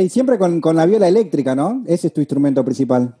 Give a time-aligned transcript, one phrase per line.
[0.00, 1.84] Che, y siempre con, con la viola eléctrica, ¿no?
[1.86, 3.14] Ese es tu instrumento principal.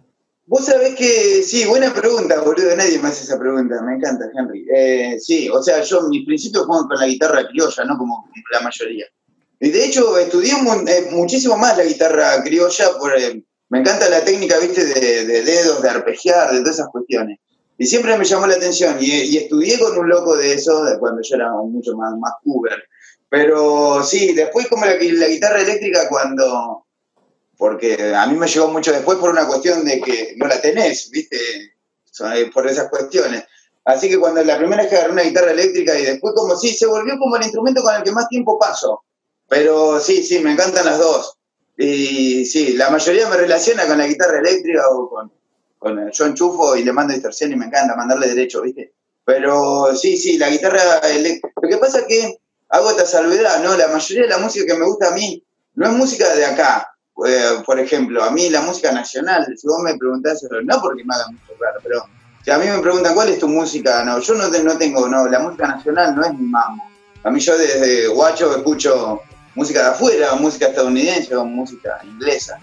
[0.46, 4.66] Vos sabés que, sí, buena pregunta, boludo, nadie me hace esa pregunta, me encanta, Henry.
[4.74, 8.60] Eh, sí, o sea, yo mis principios fueron con la guitarra criolla, no como la
[8.60, 9.04] mayoría.
[9.60, 14.08] Y de hecho, estudié mu- eh, muchísimo más la guitarra criolla, por, eh, me encanta
[14.08, 17.38] la técnica, viste, de, de dedos, de arpegiar, de todas esas cuestiones.
[17.78, 20.98] Y siempre me llamó la atención, y, y estudié con un loco de eso de
[20.98, 22.78] cuando yo era mucho más, más cougar.
[23.30, 26.84] Pero sí, después como la, la guitarra eléctrica cuando
[27.60, 31.10] porque a mí me llegó mucho después por una cuestión de que no la tenés,
[31.10, 31.36] ¿viste?
[31.36, 33.44] Eh, Por esas cuestiones.
[33.84, 36.74] Así que cuando la primera vez que agarré una guitarra eléctrica y después como sí,
[36.74, 39.02] se volvió como el instrumento con el que más tiempo paso.
[39.46, 41.36] Pero sí, sí, me encantan las dos.
[41.76, 45.30] Y sí, la mayoría me relaciona con la guitarra eléctrica o con,
[45.78, 48.94] con yo enchufo y le mando distorsión y me encanta mandarle derecho, ¿viste?
[49.22, 51.52] Pero sí, sí, la guitarra eléctrica.
[51.60, 52.39] Lo que pasa es que
[52.70, 53.76] hago esta salvedad, ¿no?
[53.76, 55.42] La mayoría de la música que me gusta a mí
[55.74, 56.86] no es música de acá.
[57.26, 61.14] Eh, por ejemplo, a mí la música nacional, si vos me preguntás, no porque me
[61.14, 62.02] haga mucho claro, pero
[62.44, 65.06] si a mí me preguntan cuál es tu música, no, yo no, te- no tengo,
[65.08, 66.82] no, la música nacional no es mi mambo.
[67.22, 69.20] A mí yo desde guacho escucho
[69.54, 72.58] música de afuera, música estadounidense o música inglesa.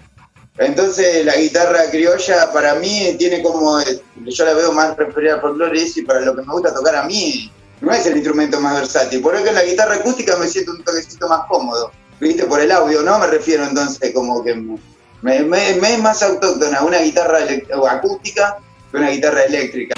[0.56, 3.78] Entonces la guitarra criolla para mí tiene como,
[4.26, 7.04] yo la veo más referida al folclore y para lo que me gusta tocar a
[7.04, 9.20] mí, no es el instrumento más versátil.
[9.22, 11.92] Por eso en la guitarra acústica me siento un toquecito más cómodo.
[12.20, 12.44] ¿Viste?
[12.46, 13.18] Por el audio, ¿no?
[13.18, 14.78] Me refiero entonces como que me,
[15.22, 17.38] me- me- me es más autóctona una guitarra
[17.90, 18.58] acústica
[18.90, 19.94] que una guitarra eléctrica.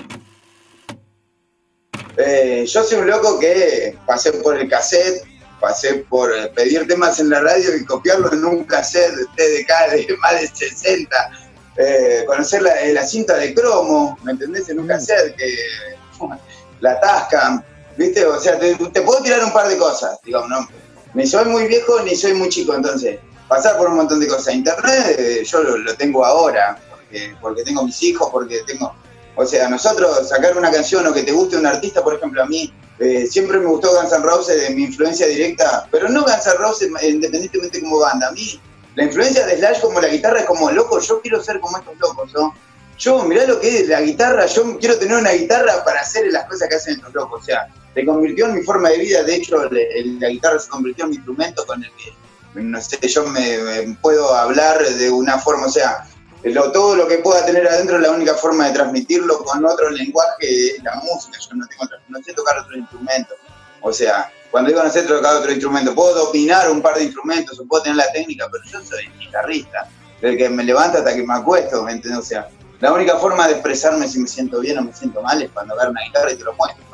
[2.17, 5.23] Eh, yo soy un loco que pasé por el cassette,
[5.61, 10.07] pasé por eh, pedir temas en la radio y copiarlos en un cassette de TDK
[10.09, 11.31] de más de 60.
[11.77, 14.69] Eh, conocer la, la cinta de cromo, ¿me entendés?
[14.69, 15.55] En un cassette que
[16.81, 17.65] la tasca.
[18.01, 18.25] ¿Viste?
[18.25, 20.67] O sea, te, puedo tirar un par de cosas, digamos, no.
[21.13, 24.55] Ni soy muy viejo ni soy muy chico, entonces, pasar por un montón de cosas.
[24.55, 28.95] Internet eh, yo lo, tengo ahora, porque, porque tengo mis hijos, porque tengo.
[29.37, 32.47] O sea, nosotros sacar una canción o que te guste un artista, por ejemplo, a
[32.47, 36.47] mí eh, siempre me gustó Guns N' Roses de mi influencia directa, pero no Guns
[36.47, 38.29] N' Roses independientemente como banda.
[38.29, 38.59] A mí,
[38.95, 41.99] la influencia de Slash como la guitarra es como, loco, yo quiero ser como estos
[41.99, 42.55] locos, ¿no?
[43.01, 46.45] Yo, mirá lo que es la guitarra, yo quiero tener una guitarra para hacer las
[46.45, 47.41] cosas que hacen estos locos.
[47.41, 51.05] O sea, se convirtió en mi forma de vida, de hecho, la guitarra se convirtió
[51.05, 52.13] en mi instrumento con el que,
[52.61, 56.07] no sé, yo me, puedo hablar de una forma, o sea,
[56.75, 60.83] todo lo que pueda tener adentro, la única forma de transmitirlo con otro lenguaje es
[60.83, 61.39] la música.
[61.39, 63.35] Yo no tengo no sé tocar otro instrumento.
[63.81, 67.59] O sea, cuando digo no sé tocar otro instrumento, puedo dominar un par de instrumentos
[67.59, 69.89] o puedo tener la técnica, pero yo soy guitarrista,
[70.21, 72.21] desde que me levanto hasta que me acuesto, ¿me entiendes?
[72.21, 72.49] O sea,
[72.81, 75.75] la única forma de expresarme si me siento bien o me siento mal es cuando
[75.75, 76.85] agarro una guitarra y te lo muestro.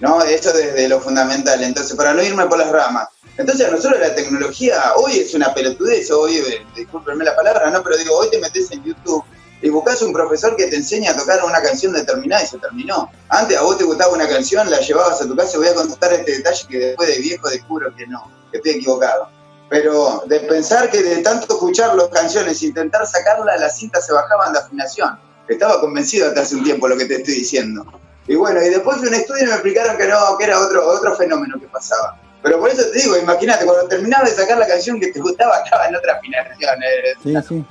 [0.00, 0.22] ¿No?
[0.22, 1.62] Eso desde lo fundamental.
[1.62, 3.08] Entonces, para no irme por las ramas.
[3.36, 7.82] Entonces, a nosotros la tecnología hoy es una pelotudez, hoy, eh, discúlpenme la palabra, ¿no?
[7.82, 9.24] Pero digo, hoy te metes en YouTube
[9.60, 13.10] y buscas un profesor que te enseña a tocar una canción determinada y se terminó.
[13.28, 15.74] Antes a vos te gustaba una canción, la llevabas a tu casa y voy a
[15.74, 19.28] contar este detalle que después de viejo descubro que no, que estoy equivocado.
[19.68, 24.12] Pero de pensar que de tanto escuchar las canciones e intentar sacarla, las cintas se
[24.12, 25.18] bajaban de afinación.
[25.46, 27.84] Estaba convencido hasta hace un tiempo lo que te estoy diciendo.
[28.26, 31.16] Y bueno, y después a un estudio me explicaron que no, que era otro, otro
[31.16, 32.18] fenómeno que pasaba.
[32.42, 35.58] Pero por eso te digo, imagínate, cuando terminabas de sacar la canción que te gustaba,
[35.64, 36.82] estaba en otra afinación.
[36.82, 37.64] eh, Sí, sí.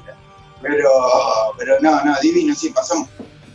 [0.62, 0.90] pero,
[1.58, 3.08] pero no, no, divino, sí, pasó.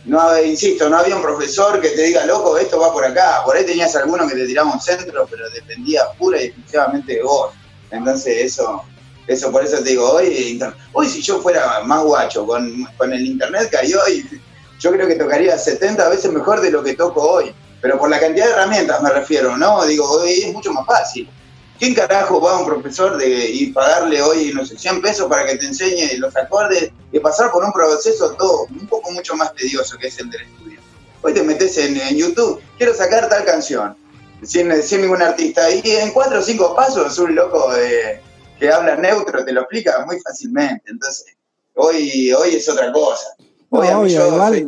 [0.05, 3.41] No, insisto, no había un profesor que te diga, loco, esto va por acá.
[3.45, 7.23] Por ahí tenías alguno que te tiraba un centro, pero dependía pura y exclusivamente de
[7.23, 7.51] vos.
[7.93, 8.83] Entonces, eso,
[9.27, 10.59] eso por eso te digo, hoy,
[10.93, 14.41] hoy si yo fuera más guacho con, con el internet que hay hoy,
[14.79, 17.53] yo creo que tocaría 70 veces mejor de lo que toco hoy.
[17.81, 19.85] Pero por la cantidad de herramientas me refiero, ¿no?
[19.85, 21.29] Digo, hoy es mucho más fácil.
[21.77, 25.45] ¿Quién carajo va a un profesor de, y pagarle hoy, no sé, 100 pesos para
[25.45, 29.53] que te enseñe los acordes y pasar por un proceso todo un poco mucho más
[29.53, 30.79] tedioso que es el del estudio?
[31.21, 33.95] Hoy te metes en, en YouTube, quiero sacar tal canción,
[34.45, 38.19] sin, sin ningún artista, y en cuatro o cinco pasos un loco de-
[38.59, 40.83] que habla neutro te lo explica muy fácilmente.
[40.91, 41.25] Entonces,
[41.75, 43.25] hoy, hoy es otra cosa.
[43.69, 44.67] Hoy No, obvio, yo igual- soy-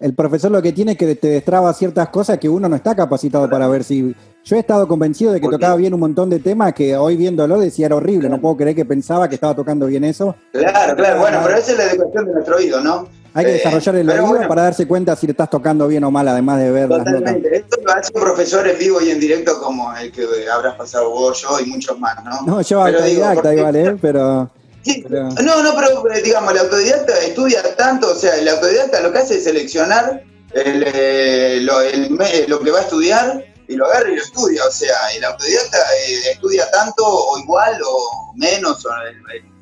[0.00, 2.94] El profesor lo que tiene es que te destraba ciertas cosas que uno no está
[2.94, 4.14] capacitado para ver si.
[4.44, 7.58] Yo he estado convencido de que tocaba bien un montón de temas que hoy viéndolo
[7.58, 8.28] decía era horrible.
[8.28, 10.36] No puedo creer que pensaba que estaba tocando bien eso.
[10.52, 13.08] Claro, claro, bueno, pero esa es la educación de nuestro oído, ¿no?
[13.36, 14.48] Hay que Eh, desarrollar el oído bueno.
[14.48, 16.98] para darse cuenta si le estás tocando bien o mal, además de ver las.
[17.04, 17.56] Totalmente.
[17.56, 21.10] Esto lo hace un profesor en vivo y en directo como el que habrás pasado
[21.10, 22.42] vos, yo y muchos más, ¿no?
[22.46, 23.96] No, yo autodidacta igual, ¿eh?
[24.00, 24.48] Pero.
[24.84, 29.00] Sí, Pero- No, no, pero eh, digamos, el autodidacta estudia tanto, o sea, el autodidacta
[29.00, 32.14] lo que hace es seleccionar el, eh, lo, el
[32.48, 34.62] lo que va a estudiar y lo agarra y lo estudia.
[34.64, 38.84] O sea, el autodidacta eh, estudia tanto o igual o menos.
[38.84, 39.53] O, o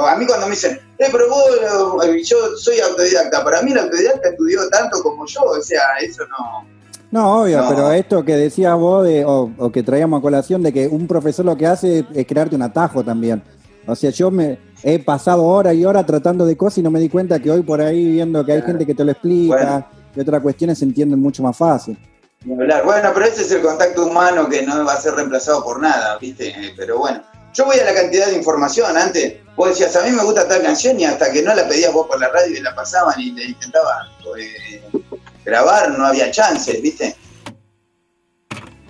[0.00, 1.42] a mí cuando me dicen, eh, pero vos,
[2.04, 6.24] eh, yo soy autodidacta, para mí el autodidacta estudió tanto como yo, o sea, eso
[6.26, 6.66] no...
[7.10, 7.68] No, obvio, No.
[7.68, 11.06] pero esto que decías vos, de, o, o que traíamos a colación, de que un
[11.06, 13.42] profesor lo que hace es crearte un atajo también.
[13.86, 16.98] O sea, yo me he pasado horas y horas tratando de cosas y no me
[17.00, 18.72] di cuenta que hoy por ahí viendo que hay Claro.
[18.72, 19.86] gente que te lo explica Bueno.
[20.16, 21.98] y otras cuestiones se entienden mucho más fácil.
[22.44, 22.74] Bueno,
[23.14, 26.52] pero ese es el contacto humano que no va a ser reemplazado por nada, ¿viste?
[26.76, 27.22] Pero bueno,
[27.54, 28.96] yo voy a la cantidad de información.
[28.96, 31.92] Antes, vos decías, a mí me gusta tal canción y hasta que no la pedías
[31.92, 34.06] vos por la radio y la pasaban y le intentaban
[34.38, 34.82] eh,
[35.44, 37.14] grabar, no había chances, ¿viste?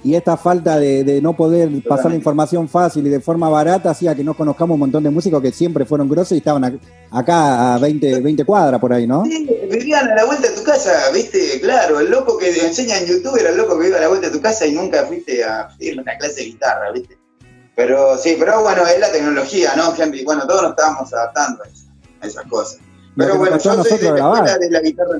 [0.04, 3.90] Y esta falta de, de no poder pasar la información fácil y de forma barata
[3.90, 6.80] hacía que no conozcamos un montón de músicos que siempre fueron grosos y estaban ac-
[7.08, 9.24] acá a 20, 20 cuadras por ahí, ¿no?
[9.24, 11.60] Sí, vivían a la vuelta de tu casa, ¿viste?
[11.60, 14.26] Claro, el loco que enseña en YouTube era el loco que vive a la vuelta
[14.26, 17.16] de tu casa y nunca fuiste a pedirle una clase de guitarra, ¿viste?
[17.74, 20.24] Pero sí, pero bueno, es la tecnología, ¿no, Henry?
[20.24, 21.86] Bueno, todos nos estábamos adaptando a eso-
[22.20, 22.78] a esas cosas.
[23.16, 25.18] Pero que bueno, yo soy de la escuela de la guitarra.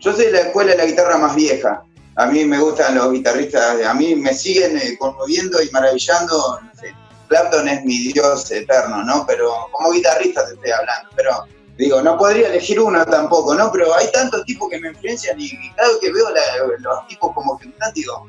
[0.00, 1.82] Yo soy de la escuela de la guitarra más vieja.
[2.16, 6.60] A mí me gustan los guitarristas, a mí me siguen eh, conmoviendo y maravillando.
[6.62, 6.94] No sé,
[7.28, 9.24] Clapton es mi dios eterno, ¿no?
[9.26, 11.10] Pero como guitarrista te estoy hablando.
[11.16, 11.44] Pero
[11.76, 13.70] digo, no podría elegir uno tampoco, ¿no?
[13.72, 17.06] Pero hay tantos tipos que me influencian y, y cada vez que veo la- los
[17.08, 18.26] tipos como ejecutan, digo,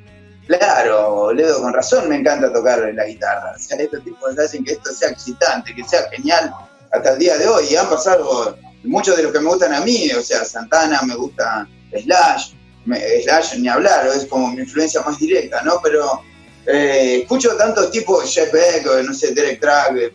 [0.57, 3.53] claro, Ledo, con razón me encanta tocar la guitarra.
[3.55, 6.51] O sea, estos tipos hacen que esto sea excitante, que sea genial
[6.91, 7.67] hasta el día de hoy.
[7.69, 11.15] Y han pasado muchos de los que me gustan a mí, o sea, Santana, me
[11.15, 11.67] gusta
[12.03, 12.53] Slash,
[12.85, 15.79] me- Slash ni hablar, es como mi influencia más directa, ¿no?
[15.83, 16.21] Pero
[16.65, 20.13] eh, escucho tantos tipos, Jeff Beck, no sé, Derek Track, eh,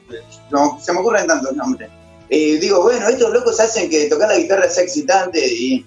[0.51, 1.89] no, se me ocurren tantos nombres.
[2.29, 5.87] Y digo, bueno, estos locos hacen que tocar la guitarra sea excitante y,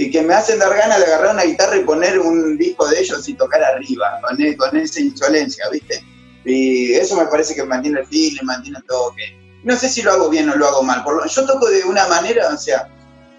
[0.00, 3.00] y que me hacen dar ganas de agarrar una guitarra y poner un disco de
[3.00, 6.04] ellos y tocar arriba, con, e- esa insolencia, ¿viste?
[6.44, 10.12] Y eso me parece que mantiene el feeling, mantiene todo que No sé si lo
[10.12, 11.02] hago bien o lo hago mal.
[11.02, 12.88] Por lo- yo toco de una manera, o sea,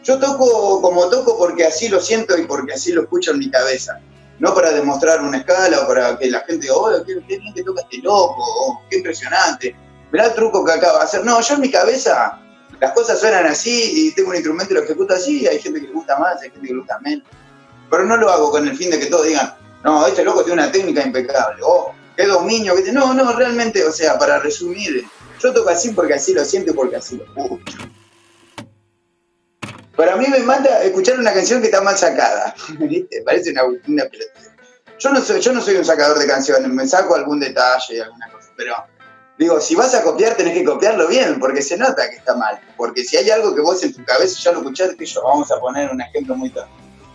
[0.04, 3.50] yo toco como toco porque así lo siento y porque así lo escucho en mi
[3.50, 3.98] cabeza.
[4.40, 7.54] No para demostrar una escala o para que la gente diga, oh, qué, qué bien
[7.54, 9.74] que toca este loco, qué impresionante.
[10.12, 11.24] Mirá el truco que acaba de hacer.
[11.24, 12.38] No, yo en mi cabeza
[12.80, 15.82] las cosas suenan así y tengo un instrumento y lo ejecuto así y hay gente
[15.82, 17.28] que le gusta más, hay gente que le gusta menos.
[17.90, 20.62] Pero no lo hago con el fin de que todos digan, no, este loco tiene
[20.62, 25.06] una técnica impecable, oh, qué dominio, que no, no, realmente, o sea, para resumir,
[25.42, 27.78] yo toco así porque así lo siento y porque así lo escucho.
[29.96, 33.22] Para mí me mata escuchar una canción que está mal sacada, ¿viste?
[33.24, 34.50] Parece una, una pelotudez.
[35.00, 38.30] Yo no, soy, yo no soy un sacador de canciones, me saco algún detalle, alguna
[38.32, 38.76] cosa, pero
[39.40, 42.60] digo, si vas a copiar tenés que copiarlo bien, porque se nota que está mal.
[42.78, 45.50] Porque si hay algo que vos en tu cabeza ya lo escuchaste, que yo, vamos
[45.52, 46.70] a poner un ejemplo muy tonto.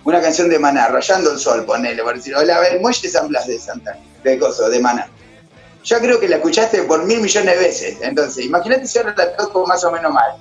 [0.05, 3.29] Una canción de Maná, Rayando el Sol, ponele, por decir, hola, a ver, muelle San
[3.29, 5.09] Blas de Santa, de Coso, de Maná.
[5.85, 9.37] Ya creo que la escuchaste por mil millones de veces, entonces, imagínate si ahora la
[9.37, 10.33] toco más o menos mal.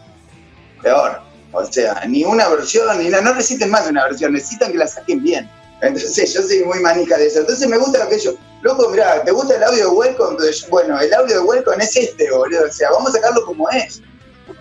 [0.82, 1.22] Peor.
[1.52, 4.78] O sea, ni una versión, ni nada, no necesiten más de una versión, necesitan que
[4.78, 5.50] la saquen bien.
[5.82, 7.40] Entonces, yo soy muy manija de eso.
[7.40, 8.38] Entonces, me gusta aquello.
[8.64, 10.32] Loco, mirá, ¿te gusta el audio de Welcome?
[10.32, 12.66] Entonces, Bueno, el audio de Welcome es este, boludo.
[12.68, 14.02] O sea, vamos a sacarlo como es.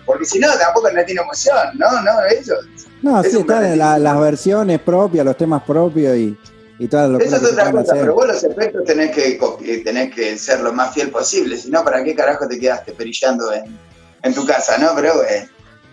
[0.05, 1.89] Porque si no, tampoco no tiene emoción, ¿no?
[2.01, 2.53] No, eso.
[3.01, 6.37] No, Es sí, están la- las versiones propias, los temas propios y,
[6.79, 7.99] y todas las Eso es otra cosa, hacer.
[8.01, 11.57] pero vos los efectos tenés que, copi- tenés que ser lo más fiel posible.
[11.57, 13.77] Si no, ¿para qué carajo te quedaste perillando en,
[14.23, 14.91] en tu casa, no?
[14.95, 15.47] Pero, bueno,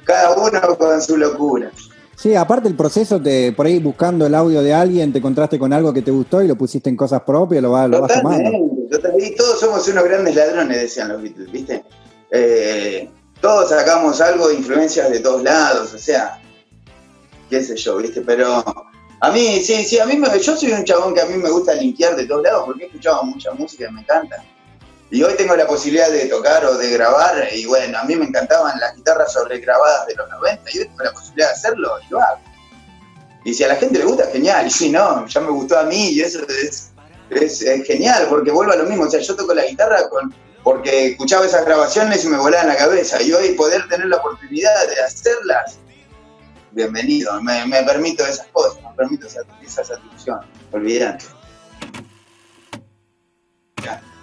[0.05, 1.71] cada uno con su locura.
[2.20, 5.72] Sí, aparte el proceso, de por ahí buscando el audio de alguien, te encontraste con
[5.72, 8.50] algo que te gustó y lo pusiste en cosas propias, lo vas, lo vas tomando.
[9.18, 11.82] Y todos somos unos grandes ladrones, decían los Beatles, ¿viste?
[12.30, 13.08] Eh,
[13.40, 16.38] todos sacamos algo de influencias de todos lados, o sea,
[17.48, 18.20] qué sé yo, ¿viste?
[18.20, 18.62] Pero
[19.20, 21.48] a mí, sí, sí, a mí, me- yo soy un chabón que a mí me
[21.50, 24.44] gusta limpiar de todos lados porque he escuchado mucha música y me encanta.
[25.11, 28.26] Y hoy tengo la posibilidad de tocar o de grabar, y bueno, a mí me
[28.26, 32.11] encantaban las guitarras sobregrabadas de los 90, y hoy tengo la posibilidad de hacerlo y
[32.11, 32.40] lo hago.
[33.45, 35.83] Y si a la gente le gusta, genial, y si no, ya me gustó a
[35.83, 36.93] mí, y eso es,
[37.31, 41.09] es, genial, porque vuelvo a lo mismo, o sea, yo toco la guitarra con, porque
[41.09, 45.02] escuchaba esas grabaciones y me volaban la cabeza, y hoy poder tener la oportunidad de
[45.02, 45.79] hacerlas,
[46.71, 50.38] bienvenido, me, permito esas cosas, me permito esa, esa satisfacción,
[50.71, 51.39] olvidate.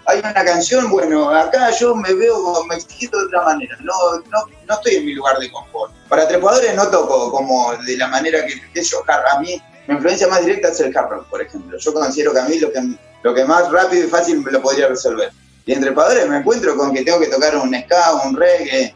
[0.07, 3.93] Hay una canción, bueno, acá yo me veo me exijo de otra manera, no,
[4.31, 5.91] no, no estoy en mi lugar de confort.
[6.07, 10.29] Para trepadores no toco como de la manera que, que yo, a mí, mi influencia
[10.29, 11.77] más directa es el hard por ejemplo.
[11.77, 12.79] Yo considero que a mí lo que,
[13.21, 15.29] lo que más rápido y fácil me lo podría resolver.
[15.65, 18.95] Y en trepadores me encuentro con que tengo que tocar un ska, un reggae,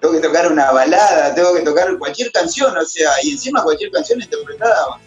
[0.00, 3.90] tengo que tocar una balada, tengo que tocar cualquier canción, o sea, y encima cualquier
[3.90, 5.00] canción interpretada,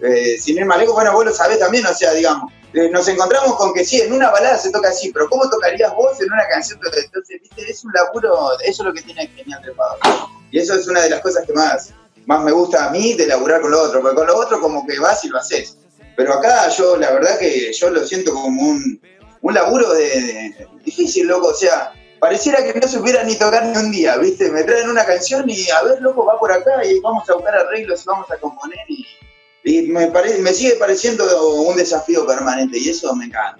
[0.00, 3.08] eh, sin ir más lejos, bueno, vos lo sabés también, o sea, digamos, eh, nos
[3.08, 6.32] encontramos con que sí, en una balada se toca así, pero ¿cómo tocarías vos en
[6.32, 6.78] una canción?
[7.04, 9.98] Entonces, viste, es un laburo, eso es lo que tiene genial trepador.
[10.50, 11.90] Y eso es una de las cosas que más,
[12.26, 14.86] más me gusta a mí de laburar con lo otro, porque con lo otro como
[14.86, 15.76] que vas y lo haces.
[16.16, 19.00] Pero acá yo, la verdad que yo lo siento como un,
[19.42, 23.90] un laburo de, difícil, loco, o sea, pareciera que no supiera ni tocar ni un
[23.90, 24.50] día, ¿viste?
[24.50, 27.54] Me traen una canción y a ver, loco, va por acá y vamos a buscar
[27.56, 29.06] arreglos y vamos a componer y,
[29.64, 33.58] y me, pare- me sigue pareciendo un desafío permanente y eso me encanta.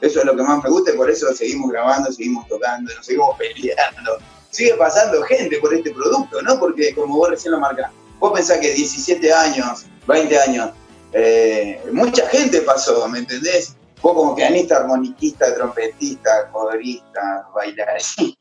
[0.00, 3.06] Eso es lo que más me gusta y por eso seguimos grabando, seguimos tocando, nos
[3.06, 4.18] seguimos peleando.
[4.50, 6.58] Sigue pasando gente por este producto, ¿no?
[6.58, 10.70] Porque como vos recién lo marcás, vos pensás que 17 años, 20 años,
[11.12, 13.76] eh, mucha gente pasó, ¿me entendés?
[14.02, 18.36] Vos como pianista, armoniquista, trompetista, corista, bailarín.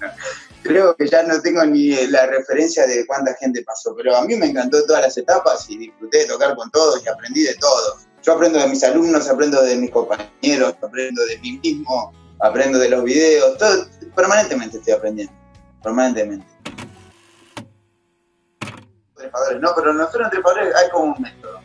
[0.62, 4.36] Creo que ya no tengo ni la referencia de cuánta gente pasó, pero a mí
[4.36, 8.06] me encantó todas las etapas y disfruté de tocar con todos y aprendí de todos.
[8.22, 12.88] Yo aprendo de mis alumnos, aprendo de mis compañeros, aprendo de mí mismo, aprendo de
[12.88, 15.32] los videos, todo, permanentemente estoy aprendiendo,
[15.82, 16.46] permanentemente.
[19.60, 21.60] No, pero nosotros en trepadores hay como un método.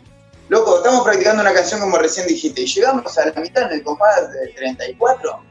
[0.50, 3.84] Loco, estamos practicando una canción como recién dijiste y llegamos a la mitad en el
[3.84, 5.44] compás de 34.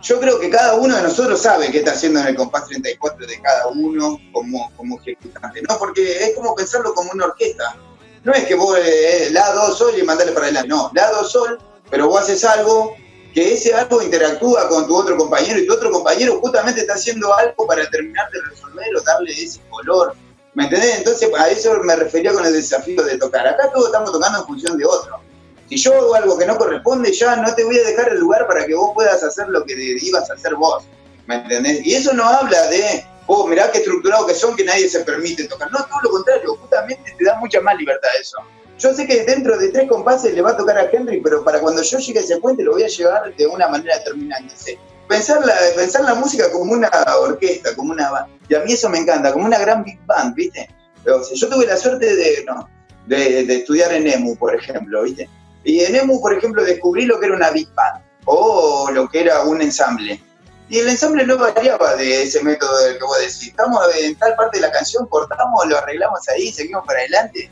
[0.00, 3.26] Yo creo que cada uno de nosotros sabe qué está haciendo en el compás 34
[3.26, 5.76] de cada uno como, como ejecutante, ¿no?
[5.76, 7.74] Porque es como pensarlo como una orquesta.
[8.22, 10.68] No es que vos, eh, la, do, sol y mandale para adelante.
[10.68, 11.58] No, la, do, sol,
[11.90, 12.94] pero vos haces algo
[13.34, 17.34] que ese algo interactúa con tu otro compañero y tu otro compañero justamente está haciendo
[17.34, 20.14] algo para terminar de resolver o darle ese color.
[20.54, 20.98] ¿Me entendés?
[20.98, 23.46] Entonces a eso me refería con el desafío de tocar.
[23.46, 25.20] Acá todos estamos tocando en función de otro.
[25.68, 28.46] Si yo hago algo que no corresponde, ya no te voy a dejar el lugar
[28.46, 30.84] para que vos puedas hacer lo que ibas a hacer vos.
[31.26, 31.86] ¿Me entendés?
[31.86, 35.44] Y eso no habla de oh, mirá qué estructurado que son que nadie se permite
[35.44, 35.70] tocar.
[35.70, 38.38] No, todo lo contrario, justamente te da mucha más libertad eso.
[38.78, 41.60] Yo sé que dentro de tres compases le va a tocar a Henry, pero para
[41.60, 44.78] cuando yo llegue a ese puente lo voy a llevar de una manera determinante.
[45.08, 48.26] Pensar, la, pensar la música como una orquesta, como una...
[48.48, 50.68] Y a mí eso me encanta, como una gran big band, ¿viste?
[51.06, 52.68] O sea, yo tuve la suerte de, no,
[53.06, 55.28] de, de, estudiar en EMU, por ejemplo, ¿viste?
[55.64, 59.20] Y en EMU, por ejemplo, descubrí lo que era una big band o lo que
[59.20, 60.20] era un ensamble.
[60.68, 63.48] Y el ensamble no variaba de ese método del que vos decís.
[63.48, 67.50] Estamos en tal parte de la canción, cortamos, lo arreglamos ahí, seguimos para adelante.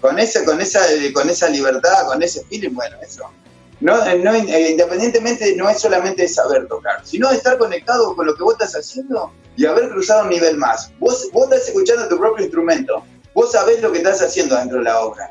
[0.00, 0.80] Con esa, con esa,
[1.14, 3.30] con esa libertad, con ese feeling, bueno, eso.
[3.80, 8.42] No, no, eh, independientemente no es solamente saber tocar, sino estar conectado con lo que
[8.42, 10.90] vos estás haciendo y haber cruzado un nivel más.
[10.98, 13.04] Vos, vos estás escuchando tu propio instrumento,
[13.34, 15.30] vos sabés lo que estás haciendo dentro de la obra.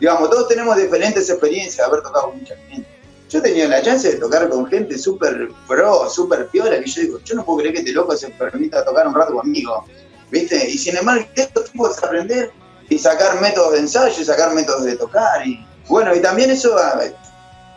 [0.00, 2.88] Digamos, todos tenemos diferentes experiencias de haber tocado con mucha gente.
[3.30, 7.20] Yo tenía la chance de tocar con gente súper pro, súper piola, que yo digo,
[7.24, 9.86] yo no puedo creer que este loco se permita tocar un rato conmigo,
[10.30, 10.68] ¿viste?
[10.68, 12.50] Y sin embargo, esto puedes aprender
[12.88, 15.46] y sacar métodos de ensayo y sacar métodos de tocar.
[15.46, 16.76] Y bueno, y también eso,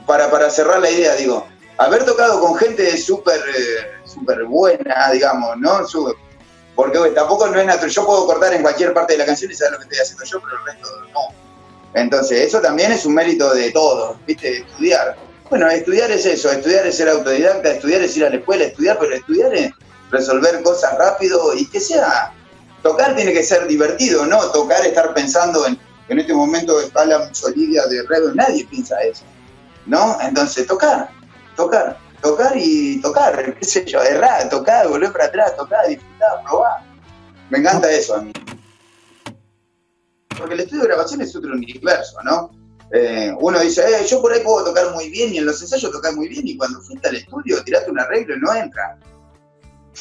[0.05, 1.47] para, para cerrar la idea, digo,
[1.77, 5.85] haber tocado con gente súper eh, buena, digamos, ¿no?
[6.75, 7.89] porque tampoco no es natural.
[7.89, 10.25] Yo puedo cortar en cualquier parte de la canción y saber lo que estoy haciendo
[10.25, 11.45] yo, pero el resto no.
[11.93, 14.57] Entonces, eso también es un mérito de todos, ¿viste?
[14.57, 15.15] Estudiar.
[15.49, 18.97] Bueno, estudiar es eso, estudiar es ser autodidacta, estudiar es ir a la escuela, estudiar,
[18.99, 19.71] pero estudiar es
[20.11, 22.33] resolver cosas rápido y que sea,
[22.83, 24.39] tocar tiene que ser divertido, ¿no?
[24.51, 29.23] Tocar, estar pensando en, en este momento la Solidia de Rebel, nadie piensa eso,
[29.85, 30.17] ¿no?
[30.21, 31.09] Entonces, tocar,
[31.55, 36.81] tocar, tocar y tocar, qué sé yo, errar, tocar, volver para atrás, tocar, disfrutar, probar.
[37.49, 38.31] Me encanta eso a mí
[40.37, 42.51] porque el estudio de grabación es otro universo, ¿no?
[42.91, 45.91] Eh, uno dice, eh, yo por ahí puedo tocar muy bien y en los ensayos
[45.91, 48.97] tocar muy bien y cuando fuiste al estudio tiraste un arreglo y no entra.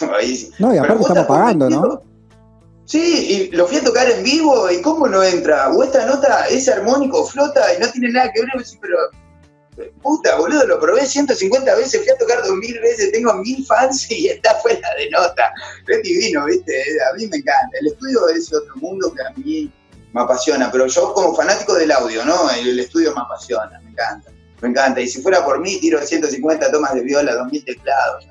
[0.59, 2.03] no, y aparte estamos pagando, ¿no?
[2.87, 5.71] Sí, y lo fui a tocar en vivo y ¿cómo no entra?
[5.71, 8.99] O esta nota, ese armónico flota y no tiene nada que ver, pero
[10.03, 14.29] puta, boludo, lo probé 150 veces, fui a tocar 2000 veces, tengo mil fans y
[14.29, 15.53] está fuera de nota.
[15.89, 16.75] Es divino, ¿viste?
[17.11, 17.79] A mí me encanta.
[17.81, 19.73] El estudio es otro mundo que a mí
[20.13, 22.51] me apasiona, pero yo como fanático del audio, ¿no?
[22.51, 25.01] El, estudio me apasiona, me encanta, me encanta.
[25.01, 28.27] Y si fuera por mí, tiro 150 tomas de viola, 2000 teclados.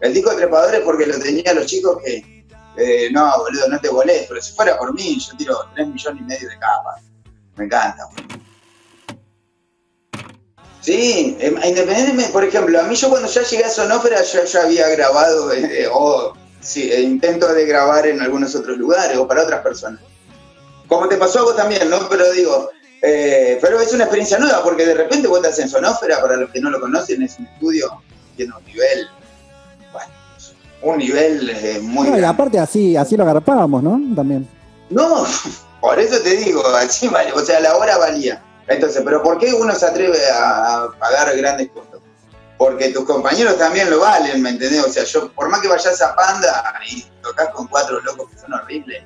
[0.00, 2.35] El disco de trepadores porque lo tenía los chicos que,
[2.76, 6.22] eh, no, boludo, no te volés, pero si fuera por mí, yo tiro 3 millones
[6.22, 7.02] y medio de capas.
[7.56, 8.08] Me encanta.
[10.80, 14.62] Sí, em, independientemente, por ejemplo, a mí yo cuando ya llegué a Sonófera yo ya
[14.62, 19.42] había grabado eh, o sí, eh, intento de grabar en algunos otros lugares o para
[19.42, 20.00] otras personas.
[20.86, 22.08] Como te pasó a vos también, ¿no?
[22.08, 22.70] Pero digo,
[23.02, 26.50] eh, pero es una experiencia nueva porque de repente vos estás en Sonófera, para los
[26.50, 28.00] que no lo conocen, es un estudio
[28.36, 29.08] tiene un nivel,
[30.86, 32.08] un nivel eh, muy...
[32.08, 34.00] No, y aparte así, así lo agarpábamos, ¿no?
[34.14, 34.48] También.
[34.90, 35.26] No,
[35.80, 38.42] por eso te digo, así vale, o sea, la hora valía.
[38.68, 42.00] Entonces, pero ¿por qué uno se atreve a pagar grandes costos?
[42.58, 44.84] Porque tus compañeros también lo valen, ¿me entendés?
[44.84, 48.38] O sea, yo, por más que vayas a Panda y tocas con cuatro locos que
[48.38, 49.02] son horribles,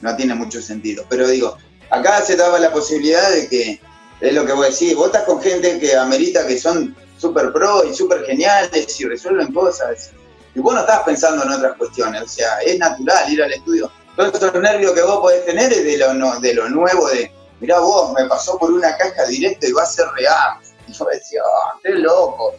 [0.00, 1.04] no tiene mucho sentido.
[1.08, 1.56] Pero digo,
[1.90, 3.80] acá se daba la posibilidad de que,
[4.20, 7.84] es lo que vos decís, vos estás con gente que amerita que son súper pro
[7.84, 10.12] y súper geniales y resuelven cosas.
[10.54, 13.90] Y vos no estás pensando en otras cuestiones, o sea, es natural ir al estudio.
[14.16, 17.80] Todos esos nervios que vos podés tener es de lo, de lo nuevo, de, mirá
[17.80, 20.58] vos, me pasó por una caja directa y va a ser real.
[20.86, 22.54] Y yo decía, oh, qué loco.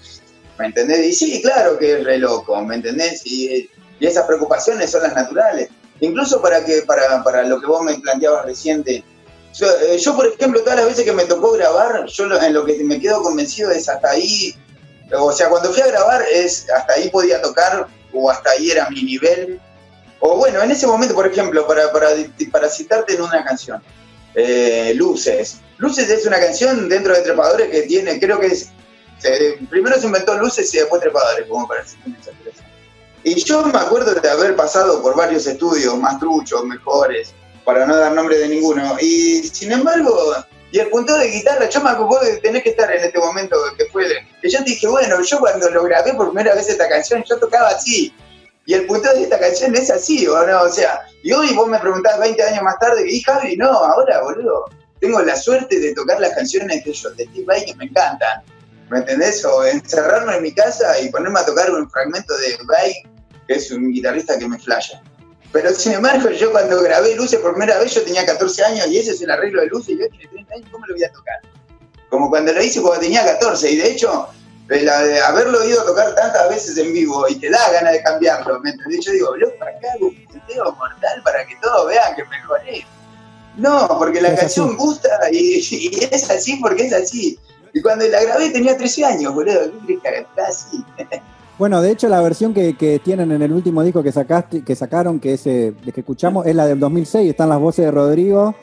[0.58, 1.06] ¿Me entendés?
[1.06, 3.22] Y sí, claro que es re loco, ¿me entendés?
[3.26, 5.70] Y, y esas preocupaciones son las naturales.
[6.02, 9.04] Incluso para, que, para, para lo que vos me planteabas reciente.
[9.62, 12.84] Eh, yo, por ejemplo, todas las veces que me tocó grabar, yo en lo que
[12.84, 14.54] me quedo convencido es hasta ahí,
[15.14, 18.90] o sea, cuando fui a grabar es hasta ahí podía tocar o hasta ahí era
[18.90, 19.60] mi nivel.
[20.20, 23.82] O bueno, en ese momento, por ejemplo, para, para, citarte en una canción,
[24.34, 25.58] eh, Luces.
[25.78, 28.70] Luces es una canción dentro de Trepadores que tiene, creo que es,
[29.70, 32.00] primero se inventó Luces y después Trepadores, como para decir
[33.28, 37.96] y yo me acuerdo de haber pasado por varios estudios más truchos, mejores, para no
[37.96, 38.98] dar nombre de ninguno.
[39.02, 40.36] Y sin embargo,
[40.76, 43.56] y el punto de guitarra, yo me acuerdo de tener que estar en este momento
[43.78, 44.10] que fue,
[44.42, 47.70] que yo dije, bueno, yo cuando lo grabé por primera vez esta canción, yo tocaba
[47.70, 48.14] así.
[48.66, 50.64] Y el punto de esta canción es así, ¿o no?
[50.64, 54.22] O sea, y hoy vos me preguntás 20 años más tarde, y Javi, no, ahora,
[54.22, 54.66] boludo,
[55.00, 58.44] tengo la suerte de tocar las canciones de ellos, de Steve Vai que me encantan.
[58.90, 59.46] ¿Me entendés?
[59.46, 62.94] O encerrarme en mi casa y ponerme a tocar un fragmento de Vai
[63.48, 65.02] que es un guitarrista que me flasha.
[65.56, 68.98] Pero sin embargo, yo cuando grabé Luces por primera vez, yo tenía 14 años y
[68.98, 71.12] ese es el arreglo de Luces y yo tenía 30 años, ¿cómo lo voy a
[71.14, 71.36] tocar?
[72.10, 73.72] Como cuando lo hice cuando tenía 14.
[73.72, 74.28] Y de hecho,
[74.68, 78.72] el, haberlo oído tocar tantas veces en vivo y te da ganas de cambiarlo, ¿me
[78.72, 79.06] entendés?
[79.06, 82.86] Yo digo, loco, acá hago un punteo mortal para que todos vean que mejoré.
[83.56, 84.76] No, porque la Es canción así.
[84.76, 85.38] gusta y,
[85.72, 87.40] y es así porque es así.
[87.74, 89.72] Y cuando la grabé tenía 13 años, boludo.
[89.88, 90.86] ¿Qué crees que así?
[91.58, 94.76] Bueno, de hecho, la versión que, que tienen en el último disco que sacaste, que
[94.76, 97.30] sacaron, que es eh, que escuchamos, es la del 2006.
[97.30, 98.54] Están las voces de Rodrigo.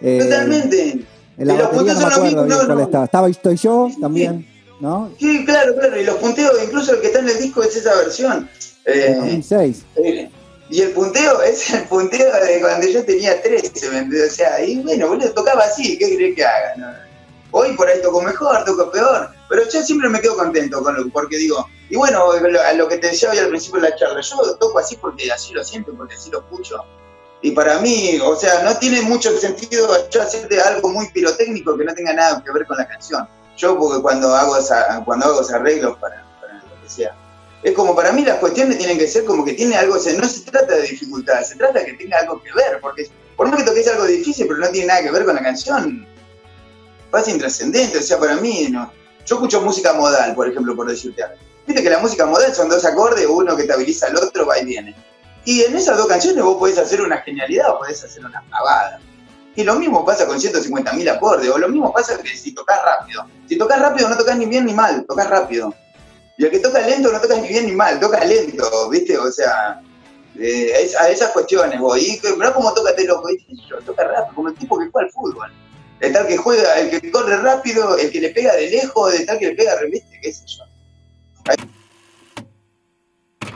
[0.00, 1.00] eh, Totalmente.
[1.36, 3.28] En la Y los batería no me acuerdo los mismos, bien cuál estaba.
[3.28, 4.46] Estoy yo también,
[4.80, 5.10] ¿no?
[5.18, 6.00] Sí, claro, claro.
[6.00, 8.48] Y los punteos, incluso el que está en el disco es esa versión.
[8.84, 9.84] En Eh, 2006.
[9.96, 10.30] eh,
[10.70, 14.32] y el punteo es el punteo de cuando yo tenía 13, ¿me entendés?
[14.32, 16.74] O sea, y bueno, boludo, tocaba así, ¿qué querés que haga?
[16.76, 16.86] No.
[17.50, 21.08] Hoy por ahí toco mejor, toco peor, pero yo siempre me quedo contento con lo,
[21.10, 23.96] porque digo, y bueno, lo- a lo que te decía hoy al principio de la
[23.96, 26.84] charla, yo toco así porque así lo siento, porque así lo escucho.
[27.40, 31.84] Y para mí, o sea, no tiene mucho sentido yo hacerte algo muy pirotécnico que
[31.84, 33.26] no tenga nada que ver con la canción.
[33.56, 37.14] Yo porque cuando hago esa, cuando hago esos arreglos para, para lo que sea,
[37.62, 40.12] es como para mí las cuestiones tienen que ser como que tiene algo, o sea,
[40.14, 43.48] no se trata de dificultad, se trata de que tenga algo que ver, porque por
[43.48, 46.06] más que toques algo difícil, pero no tiene nada que ver con la canción,
[47.10, 48.92] pasa intrascendente, o sea, para mí, no.
[49.26, 51.36] Yo escucho música modal, por ejemplo, por decirte algo.
[51.66, 54.64] Viste que la música modal son dos acordes, uno que estabiliza al otro, va y
[54.64, 54.96] viene.
[55.44, 59.00] Y en esas dos canciones vos podés hacer una genialidad o podés hacer una pavada.
[59.54, 63.26] Y lo mismo pasa con 150.000 acordes, o lo mismo pasa que si tocas rápido.
[63.48, 65.74] Si tocas rápido no tocas ni bien ni mal, tocas rápido.
[66.38, 69.18] Y el que toca lento no tocas ni bien ni mal, toca lento, ¿viste?
[69.18, 69.82] O sea,
[70.38, 72.00] eh, a esas cuestiones voy.
[72.00, 73.52] Y mirá cómo toca loco, ¿viste?
[73.68, 75.50] Yo, toca rápido, como el tipo que juega al fútbol.
[76.00, 79.26] El tal que juega, el que corre rápido, el que le pega de lejos, el
[79.26, 80.18] tal que le pega de ¿viste?
[80.22, 80.64] qué sé yo.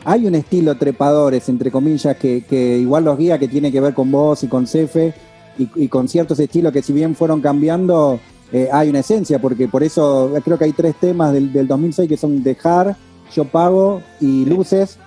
[0.05, 3.94] Hay un estilo trepadores, entre comillas, que, que igual los guía, que tiene que ver
[3.94, 5.14] con vos y con Cefe,
[5.59, 8.18] y, y con ciertos estilos que si bien fueron cambiando,
[8.52, 12.09] eh, hay una esencia, porque por eso creo que hay tres temas del, del 2006
[12.09, 12.96] que son Dejar,
[13.33, 14.98] Yo Pago y Luces,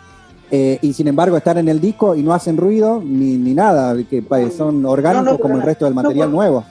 [0.51, 3.95] eh, y sin embargo están en el disco y no hacen ruido ni, ni nada,
[4.09, 6.37] que pa- son orgánicos No, no, como el resto del material no.
[6.37, 6.65] nuevo.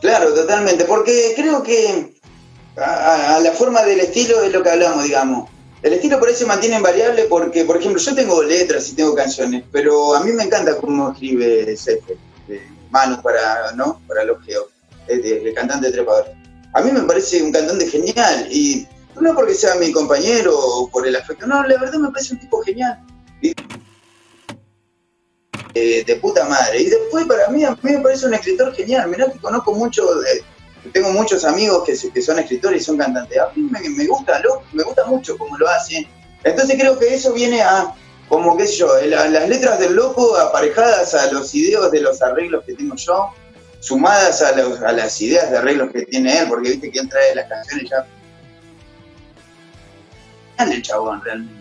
[0.00, 2.14] Claro, totalmente, porque creo que
[2.76, 5.50] a, la forma del estilo es lo que hablamos, digamos.
[5.82, 9.14] El estilo por ahí se mantiene invariable porque, por ejemplo, yo tengo letras y tengo
[9.14, 14.00] canciones, pero a mí me encanta cómo escribe Cefe, eh, Manu para, ¿no?
[14.06, 14.66] para los geos,
[15.06, 16.26] el, el cantante trepador.
[16.74, 18.86] A mí me parece un cantante genial y
[19.20, 22.40] no porque sea mi compañero o por el afecto, no, la verdad me parece un
[22.40, 22.98] tipo genial.
[25.74, 26.80] Eh, de puta madre.
[26.82, 29.08] Y después para mí, a mí me parece un escritor genial.
[29.08, 30.02] Mirá que conozco mucho,
[30.92, 33.38] tengo muchos amigos que, que son escritores y son cantantes.
[33.38, 36.06] A mí me, me gusta, lo, me gusta mucho cómo lo hacen.
[36.44, 37.94] Entonces creo que eso viene a,
[38.28, 42.22] como qué sé yo, la- las letras del loco aparejadas a los ideos de los
[42.22, 43.28] arreglos que tengo yo,
[43.80, 47.08] sumadas a, los- a las ideas de arreglos que tiene él, porque viste que él
[47.08, 48.06] trae las canciones ya.
[50.64, 51.59] el chabón realmente.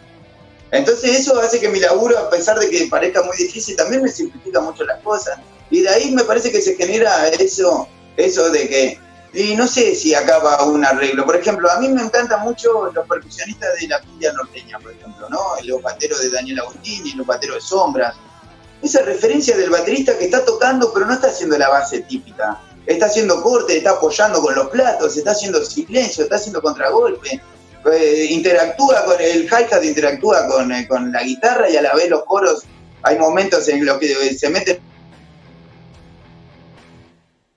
[0.72, 4.10] Entonces eso hace que mi laburo, a pesar de que parezca muy difícil, también me
[4.10, 5.40] simplifica mucho las cosas.
[5.72, 9.00] Y de ahí me parece que se genera eso, eso de que,
[9.34, 11.26] y no sé si acaba un arreglo.
[11.26, 15.30] Por ejemplo, a mí me encantan mucho los percusionistas de la cumbia norteña, por ejemplo,
[15.30, 15.40] ¿no?
[15.64, 18.16] Los bateros de Daniel Agostini, los bateros de Sombras.
[18.82, 22.60] Esa referencia del baterista que está tocando, pero no está haciendo la base típica.
[22.86, 27.42] Está haciendo corte, está apoyando con los platos, está haciendo silencio, está haciendo contragolpe
[27.86, 32.10] eh, interactúa con el hi-hat, interactúa con, eh, con la guitarra y a la vez
[32.10, 32.64] los coros,
[33.04, 34.80] hay momentos en los que se meten.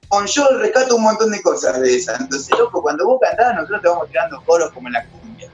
[0.08, 2.20] Con yo rescato un montón de cosas de esas.
[2.20, 5.50] Entonces, loco, cuando vos cantás, nosotros te vamos tirando coros como en la cumbia.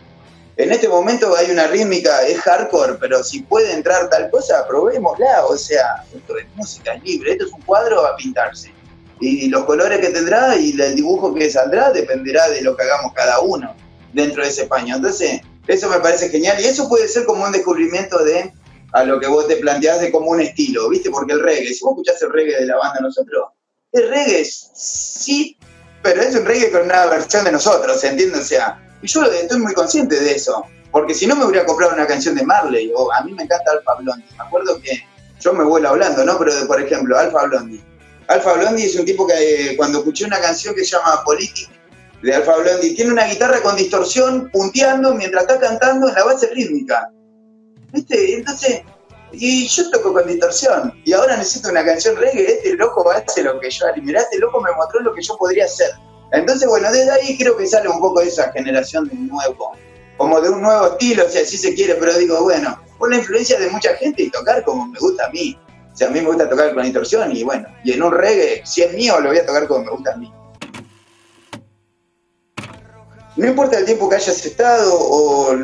[0.57, 5.46] En este momento hay una rítmica, es hardcore, pero si puede entrar tal cosa, probémosla.
[5.46, 8.74] O sea, esto es música es libre, esto es un cuadro a pintarse.
[9.20, 13.12] Y los colores que tendrá y el dibujo que saldrá dependerá de lo que hagamos
[13.14, 13.74] cada uno
[14.12, 14.96] dentro de ese paño.
[14.96, 18.52] Entonces, eso me parece genial y eso puede ser como un descubrimiento de
[18.92, 21.10] a lo que vos te planteás de como un estilo, ¿viste?
[21.10, 23.48] Porque el reggae, si vos escuchás el reggae de la banda nosotros,
[23.92, 25.56] el reggae sí,
[26.02, 28.40] pero es un reggae con una versión de nosotros, ¿entiendes?
[28.40, 31.94] O sea, y yo estoy muy consciente de eso, porque si no me hubiera comprado
[31.94, 35.04] una canción de Marley, o a mí me encanta Alfa Blondie, me acuerdo que
[35.40, 36.38] yo me vuelo hablando, ¿no?
[36.38, 37.82] Pero, por ejemplo, Alfa Blondie.
[38.28, 39.34] Alfa Blondie es un tipo que
[39.72, 41.68] eh, cuando escuché una canción que se llama Politic,
[42.22, 46.48] de Alfa Blondie, tiene una guitarra con distorsión punteando mientras está cantando en la base
[46.52, 47.11] rítmica.
[47.92, 48.35] ¿Viste?
[48.35, 48.83] Entonces,
[49.33, 53.61] y yo toco con distorsión, y ahora necesito una canción reggae, este loco hace lo
[53.61, 55.90] que yo haría, mirá, este loco me mostró lo que yo podría hacer.
[56.33, 59.72] Entonces, bueno, desde ahí creo que sale un poco de esa generación de nuevo,
[60.16, 62.78] como de un nuevo estilo, si así se quiere, pero digo, bueno,
[63.09, 65.59] la influencia de mucha gente y tocar como me gusta a mí.
[65.92, 68.62] O sea, a mí me gusta tocar con distorsión y bueno, y en un reggae,
[68.64, 70.33] si es mío, lo voy a tocar como me gusta a mí.
[73.38, 75.57] No importa el tiempo que hayas estado o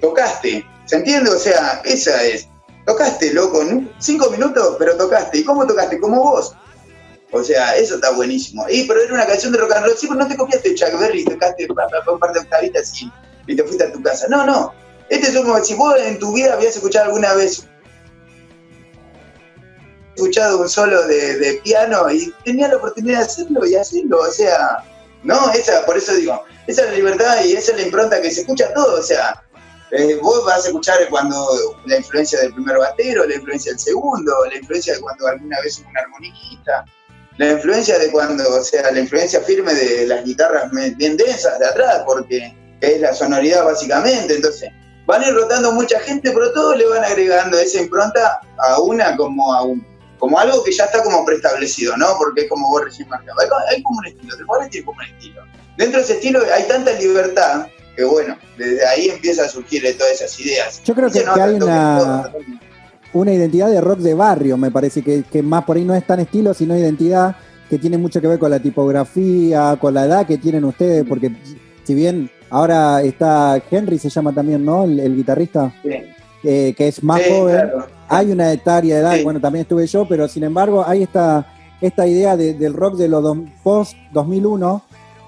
[0.00, 1.30] tocaste, ¿se entiende?
[1.30, 2.48] O sea, esa es,
[2.86, 3.62] tocaste, loco,
[3.98, 5.38] cinco minutos, pero tocaste.
[5.38, 6.00] ¿Y cómo tocaste?
[6.00, 6.54] Como vos.
[7.30, 8.64] O sea, eso está buenísimo.
[8.68, 10.98] Y pero era una canción de rock and roll, sí, pero no te copiaste Chuck
[10.98, 14.26] Berry, tocaste un par de octavitas y, te fuiste a tu casa.
[14.28, 14.72] No, no.
[15.10, 17.68] Este es como si vos en tu vida habías escuchado alguna vez
[20.14, 24.84] escuchado un solo de, piano y tenía la oportunidad de hacerlo y hacerlo, o sea,
[25.22, 28.30] no, esa, por eso digo, esa es la libertad y esa es la impronta que
[28.30, 29.42] se escucha todo, o sea,
[29.90, 31.46] eh, vos vas a escuchar cuando
[31.84, 35.78] la influencia del primer batero, la influencia del segundo, la influencia de cuando alguna vez
[35.80, 36.84] una armoniquista,
[37.36, 41.66] la influencia de cuando, o sea, la influencia firme de las guitarras bien densas de
[41.66, 44.70] atrás, porque es la sonoridad básicamente, entonces
[45.06, 49.16] van a ir rotando mucha gente, pero todos le van agregando esa impronta a una
[49.16, 52.16] como a un como algo que ya está como preestablecido, ¿no?
[52.16, 53.44] Porque es como vos recién marcabas.
[53.68, 55.42] Hay como un estilo, te puedes decir como un estilo.
[55.76, 60.12] Dentro de ese estilo hay tanta libertad que, bueno, desde ahí empieza a surgir todas
[60.12, 60.82] esas ideas.
[60.84, 62.30] Yo creo que, hay una,
[63.12, 66.06] una identidad de rock de barrio, me parece, que, que más por ahí no es
[66.06, 67.36] tan estilo, sino identidad
[67.68, 71.32] que tiene mucho que ver con la tipografía, con la edad que tienen ustedes, porque
[71.84, 74.84] si bien ahora está Henry, se llama también, ¿no?
[74.84, 75.72] El, guitarrista,
[76.44, 77.70] eh, que es más joven.
[78.08, 81.46] hay una etaria de edad, bueno, también estuve yo, pero sin embargo hay esta,
[81.80, 84.82] esta idea del rock de los post 2001,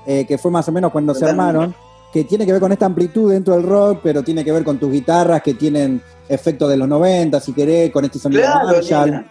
[0.06, 1.74] eh, que fue más o menos cuando se armaron,
[2.12, 4.78] que tiene que ver con esta amplitud dentro del rock, pero tiene que ver con
[4.78, 9.26] tus guitarras que tienen efectos de los 90, si querés, con este sonido claro, Marshall,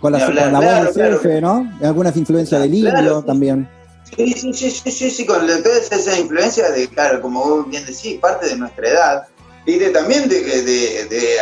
[0.00, 1.72] con la, voz de CF, ¿no?
[1.82, 3.68] Algunas influencias de Lidio también.
[4.16, 8.18] Sí, sí, sí, sí, sí, con toda esa influencia de, claro, como vos bien decís,
[8.20, 9.22] parte de nuestra edad,
[9.66, 11.36] y de, también de, de, de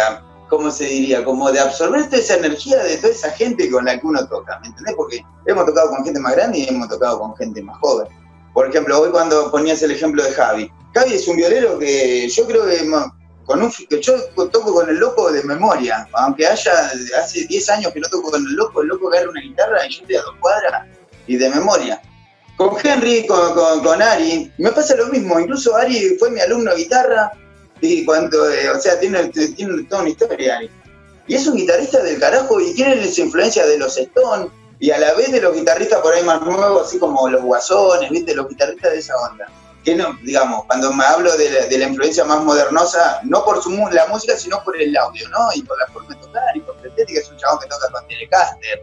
[0.49, 1.25] ¿cómo se diría?
[1.25, 4.59] Como de absorber toda esa energía de toda esa gente con la que uno toca,
[4.61, 4.95] ¿me entendés?
[4.95, 8.07] Porque hemos tocado con gente más grande y hemos tocado con gente más joven.
[8.53, 10.71] Por ejemplo, hoy cuando ponías el ejemplo de Javi.
[10.95, 12.89] Javi es un violero que yo creo que
[13.47, 16.73] con un, que yo toco con el loco de memoria, aunque haya
[17.19, 19.91] hace 10 años que no toco con el loco, el loco agarra una guitarra y
[19.91, 20.87] yo estoy a dos cuadras
[21.27, 22.01] y de memoria.
[22.57, 26.71] Con Henry, con, con, con Ari, me pasa lo mismo, incluso Ari fue mi alumno
[26.73, 27.33] de guitarra,
[27.83, 30.61] y cuando, eh, o sea, tiene, tiene toda una historia.
[31.27, 34.49] Y es un guitarrista del carajo y tiene esa influencia de los Stones
[34.83, 38.11] y a la vez de los guitarristas por ahí más nuevos, así como los guasones,
[38.11, 38.35] ¿viste?
[38.35, 39.47] Los guitarristas de esa onda.
[39.85, 44.07] Que no, digamos, cuando me hablo de la, influencia más modernosa, no por su, la
[44.09, 45.39] música, sino por el audio, ¿no?
[45.55, 47.93] Y por la forma de tocar y por la estética, es un chabón que toca
[47.93, 48.83] con Telecaster.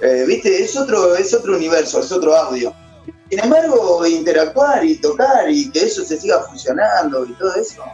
[0.00, 0.64] Eh, ¿Viste?
[0.64, 2.74] Es otro, es otro universo, es otro audio.
[3.28, 7.84] Sin embargo, interactuar y tocar y que eso se siga funcionando y todo eso,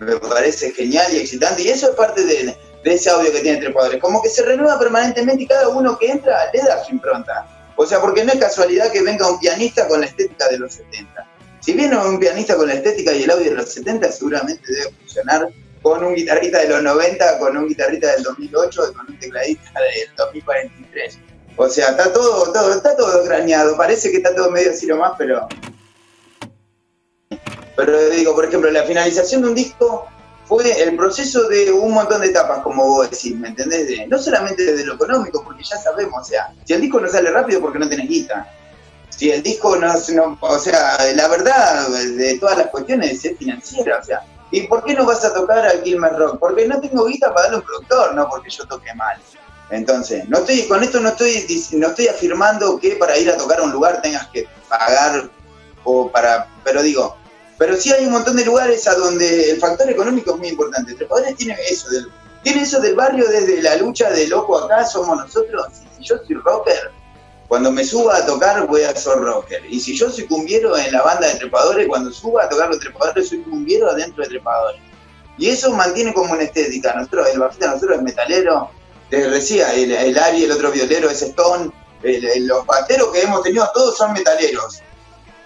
[0.00, 1.64] me parece genial y excitante.
[1.64, 4.00] Y eso es parte de, ese audio que tiene Trepadores.
[4.00, 7.46] Como que se renueva permanentemente y cada uno que entra le da su impronta.
[7.76, 10.74] O sea, porque no es casualidad que venga un pianista con la estética de los
[10.74, 11.26] 70.
[11.60, 14.92] Si viene un pianista con la estética y el audio de los 70, seguramente debe
[14.98, 15.48] funcionar
[15.80, 19.80] con un guitarrista de los 90, con un guitarrista del 2008 y con un tecladista
[19.80, 21.18] del 2043.
[21.56, 23.76] O sea, está todo, todo, está todo craneado.
[23.76, 25.48] Parece que está todo medio así más, pero
[27.76, 30.06] pero digo, por ejemplo, la finalización de un disco
[30.52, 34.06] fue el proceso de un montón de etapas, como vos decís, ¿me entendés?
[34.06, 37.30] no solamente desde lo económico, porque ya sabemos, o sea, si el disco no sale
[37.30, 38.46] rápido porque no tenés guita.
[39.08, 43.98] Si el disco no, no o sea, la verdad de todas las cuestiones es financiera,
[43.98, 46.38] o sea, ¿y por qué no vas a tocar al Kilmer Rock?
[46.38, 49.16] Porque no tengo guita para darle un productor, no porque yo toque mal.
[49.70, 53.60] Entonces, no estoy, con esto no estoy, no estoy afirmando que para ir a tocar
[53.60, 55.30] a un lugar tengas que pagar
[55.84, 57.16] o para, pero digo,
[57.62, 60.94] pero sí hay un montón de lugares a donde el factor económico es muy importante.
[60.94, 62.08] Trepadores tiene eso del,
[62.42, 65.68] tiene eso del barrio desde la lucha de loco acá somos nosotros.
[65.96, 66.90] Si yo soy rocker,
[67.46, 69.64] cuando me suba a tocar voy a ser rocker.
[69.66, 72.80] Y si yo soy cumbiero en la banda de trepadores, cuando suba a tocar los
[72.80, 74.80] trepadores soy cumbiero adentro de trepadores.
[75.38, 76.92] Y eso mantiene como una estética.
[76.94, 78.72] Nosotros, el bajista nosotros es metalero,
[79.10, 81.70] les decía, el, el Ari, el otro violero es Stone,
[82.40, 84.82] los bateros que hemos tenido todos son metaleros.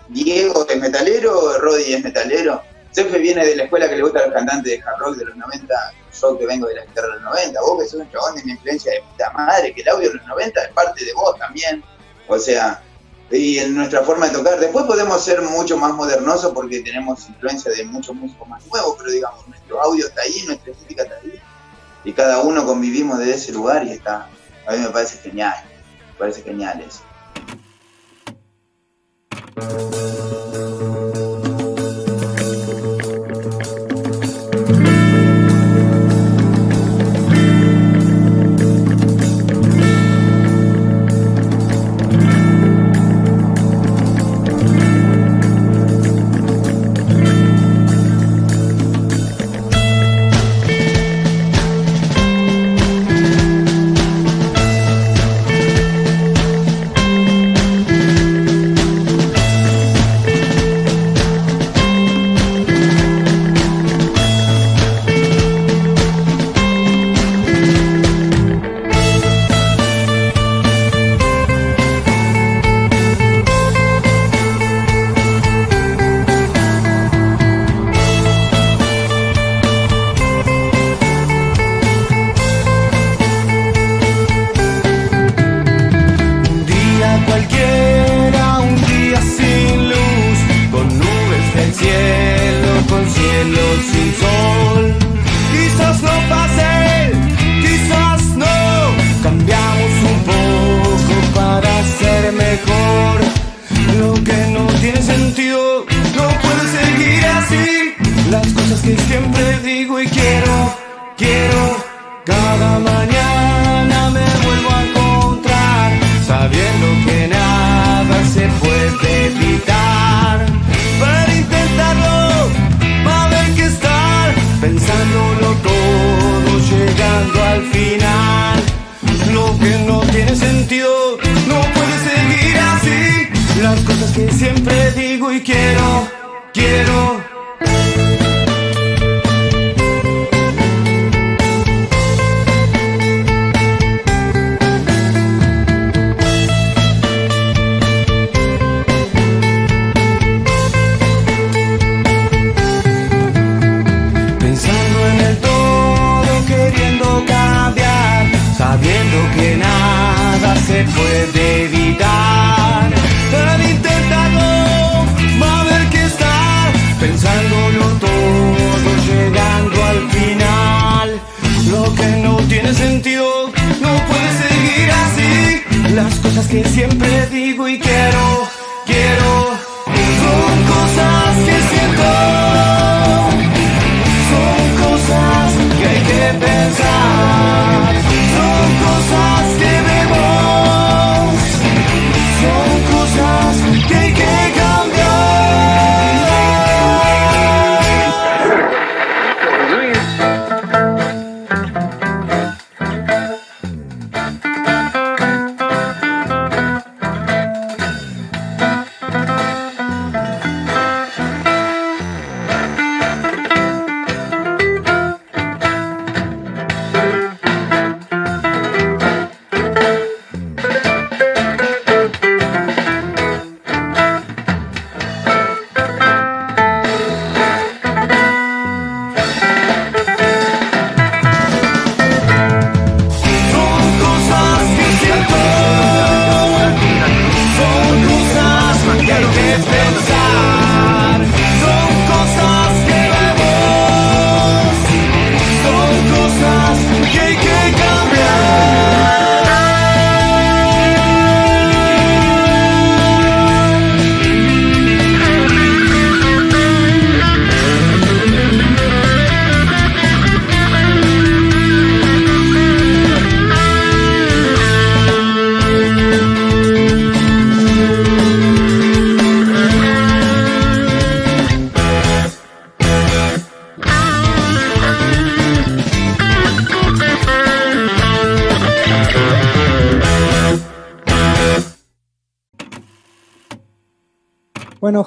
[0.08, 2.62] Diego es metalero, Roddy es metalero.
[2.90, 5.24] Sefe viene de la escuela que le gusta a los cantantes de hard rock de
[5.26, 5.74] los 90,
[6.20, 8.44] yo que vengo de la guitarra de los 90, vos que sos un chabón de
[8.44, 11.38] mi influencia de puta madre, que el audio de los 90 es parte de vos
[11.38, 11.84] también.
[12.28, 12.82] O sea,
[13.30, 14.58] y en nuestra forma de tocar.
[14.60, 19.10] Después podemos ser mucho más modernosos porque tenemos influencia de muchos músicos más nuevos, pero
[19.10, 21.40] digamos, nuestro audio está ahí, nuestra estética está ahí.
[22.04, 24.28] Y cada uno convivimos desde ese lugar y está.
[24.66, 25.54] A mí me parece genial,
[26.12, 27.00] me parece genial eso.
[29.56, 31.25] なるほどなるほど。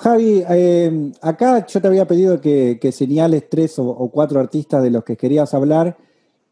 [0.10, 4.82] Javi, eh, acá yo te había pedido que, que señales tres o, o cuatro artistas
[4.84, 5.98] de los que querías hablar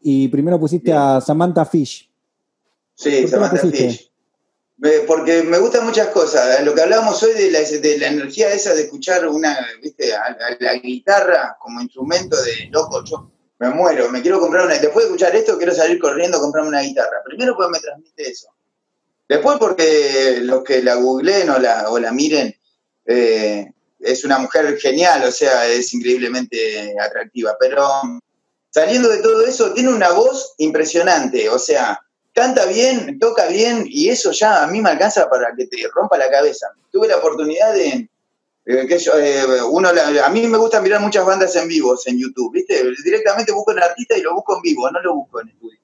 [0.00, 2.10] y primero pusiste a Samantha Fish.
[2.94, 3.68] Sí, ¿Por qué la Samantha?
[3.68, 4.12] Fish.
[5.08, 6.62] Porque me gustan muchas cosas.
[6.64, 10.22] Lo que hablábamos hoy de la, de la energía esa de escuchar una, viste, a,
[10.22, 14.78] a la guitarra como instrumento de loco, yo me muero, me quiero comprar una.
[14.78, 17.22] Después de escuchar esto, quiero salir corriendo a comprarme una guitarra.
[17.24, 18.48] Primero porque me transmite eso.
[19.28, 22.54] Después porque los que la googleen o la, o la miren,
[23.08, 27.56] eh, es una mujer genial, o sea, es increíblemente atractiva.
[27.58, 27.84] Pero
[28.70, 32.00] saliendo de todo eso, tiene una voz impresionante, o sea,
[32.34, 36.18] canta bien, toca bien, y eso ya a mí me alcanza para que te rompa
[36.18, 36.68] la cabeza.
[36.92, 38.08] Tuve la oportunidad de,
[38.66, 42.18] eh, que yo, eh, uno, a mí me gusta mirar muchas bandas en vivos en
[42.18, 42.84] YouTube, ¿viste?
[43.02, 45.80] Directamente busco un artista y lo busco en vivo, no lo busco en estudio.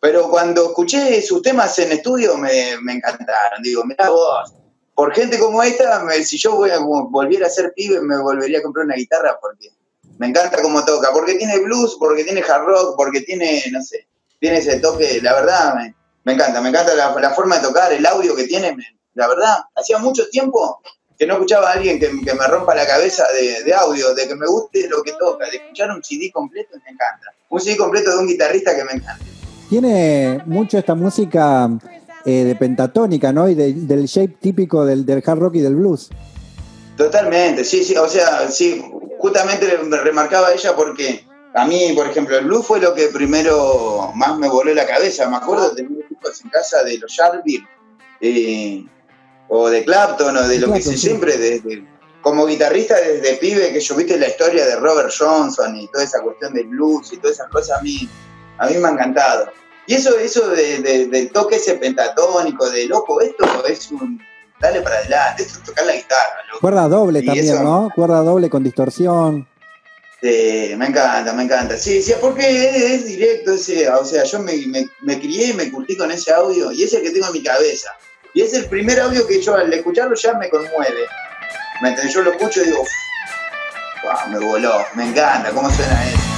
[0.00, 4.52] Pero cuando escuché sus temas en estudio me, me encantaron, digo, mirá vos,
[4.94, 8.58] por gente como esta, me- si yo voy a- volviera a ser pibe, me volvería
[8.58, 9.70] a comprar una guitarra porque
[10.18, 14.06] me encanta cómo toca, porque tiene blues, porque tiene hard rock, porque tiene, no sé,
[14.38, 15.74] tiene ese toque, la verdad,
[16.24, 18.84] me, encanta, me encanta la, la forma de tocar, el audio que tiene, me-
[19.14, 20.80] la verdad, hacía mucho tiempo
[21.18, 24.26] que no escuchaba a alguien que, que me rompa la cabeza de, de audio, de
[24.26, 27.32] que me guste lo que toca, de escuchar un CD completo, me encanta.
[27.48, 29.24] Un CD completo de un guitarrista que me encanta.
[29.68, 31.68] Tiene mucho esta música
[32.24, 33.48] eh, de pentatónica, ¿no?
[33.48, 36.10] Y de- del shape típico del, del hard rock y del blues.
[36.96, 38.82] Totalmente, sí, sí, o sea, sí,
[39.18, 44.10] justamente me remarcaba ella porque a mí, por ejemplo, el blues fue lo que primero
[44.14, 45.28] más me voló la cabeza.
[45.28, 47.16] Me acuerdo de tener discos en casa de los
[48.20, 48.84] eh,
[49.48, 50.98] o de Clapton o de lo que sé sí.
[50.98, 51.84] siempre, desde,
[52.20, 56.20] como guitarrista desde pibe que yo viste la historia de Robert Johnson y toda esa
[56.20, 58.08] cuestión del blues y todas esas cosas a mí,
[58.58, 59.46] a mí me ha encantado.
[59.86, 64.20] Y eso, eso de, de- del toque ese pentatónico, de loco, esto es un
[64.60, 66.60] dale para adelante, esto es tocar la guitarra, loco.
[66.60, 67.90] Cuerda doble Y también, eso- ¿no?
[67.94, 69.48] Cuerda doble con distorsión.
[70.20, 71.76] Sí, me encanta, me encanta.
[71.76, 75.68] Sí, sí, porque es, directo ese, o sea, yo me, me, me, crié y me
[75.72, 77.90] curtí con ese audio y es el que tengo en mi cabeza.
[78.32, 81.00] Y es el primer audio que yo al escucharlo ya me conmueve.
[81.82, 82.14] ¿Me entiendes?
[82.14, 82.84] Yo lo escucho y digo,
[84.04, 86.31] wow, me voló, me encanta, cómo suena eso.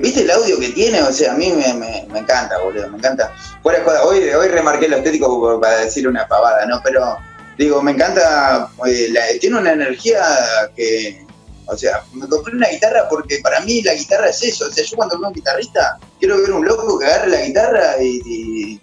[0.00, 1.02] ¿Viste el audio que tiene?
[1.02, 3.34] O sea, a mí me, encanta, boludo, me encanta.
[3.62, 6.80] hoy, hoy remarqué lo estético para decir una pavada, ¿no?
[6.82, 7.16] Pero
[7.58, 10.22] digo, me encanta, eh, tiene una energía
[10.76, 11.24] que,
[11.66, 14.66] o sea, me compré una guitarra porque para mí la guitarra es eso.
[14.66, 17.96] O sea, yo cuando veo un guitarrista, quiero ver un loco que agarre la guitarra
[18.00, 18.80] y,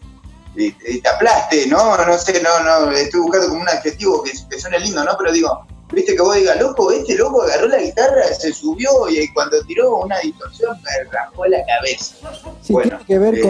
[0.55, 1.97] te aplaste, ¿no?
[2.05, 5.15] No sé, no, no, estoy buscando como un adjetivo que, que suene lindo, ¿no?
[5.17, 9.27] Pero digo, Viste que vos digas, loco, este loco agarró la guitarra, se subió y
[9.33, 12.15] cuando tiró una distorsión me raspó la cabeza.
[12.61, 13.41] Sí, tiene que ver eh,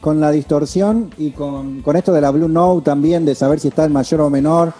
[0.00, 3.84] con, la distorsión y con, esto de la Blue Note también, de saber si está
[3.84, 4.74] en mayor o menor,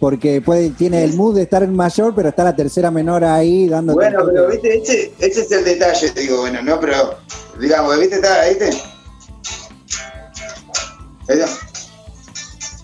[0.00, 3.68] porque puede, tiene el mood de estar en mayor, pero está la tercera menor ahí
[3.68, 3.92] dando.
[3.92, 7.18] Bueno, pero viste, ese, ese es el detalle, digo, bueno, no, pero
[7.60, 8.70] digamos, viste, está, viste.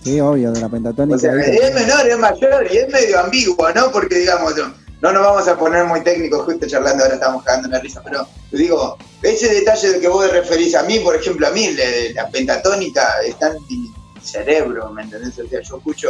[0.03, 1.15] Sí, obvio, de la pentatónica.
[1.15, 3.91] O sea, es menor, es mayor y es medio ambiguo, ¿no?
[3.91, 4.55] Porque, digamos,
[5.01, 8.27] no nos vamos a poner muy técnicos justo charlando, ahora estamos cagando la risa, pero
[8.51, 11.75] digo, ese detalle del que vos referís a mí, por ejemplo, a mí,
[12.15, 13.91] la, pentatónica está en mi
[14.21, 15.37] cerebro, ¿me entendés?
[15.39, 16.09] O sea, yo escucho,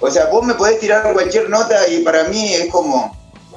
[0.00, 3.14] O sea, vos me podés tirar cualquier nota y para mí es como,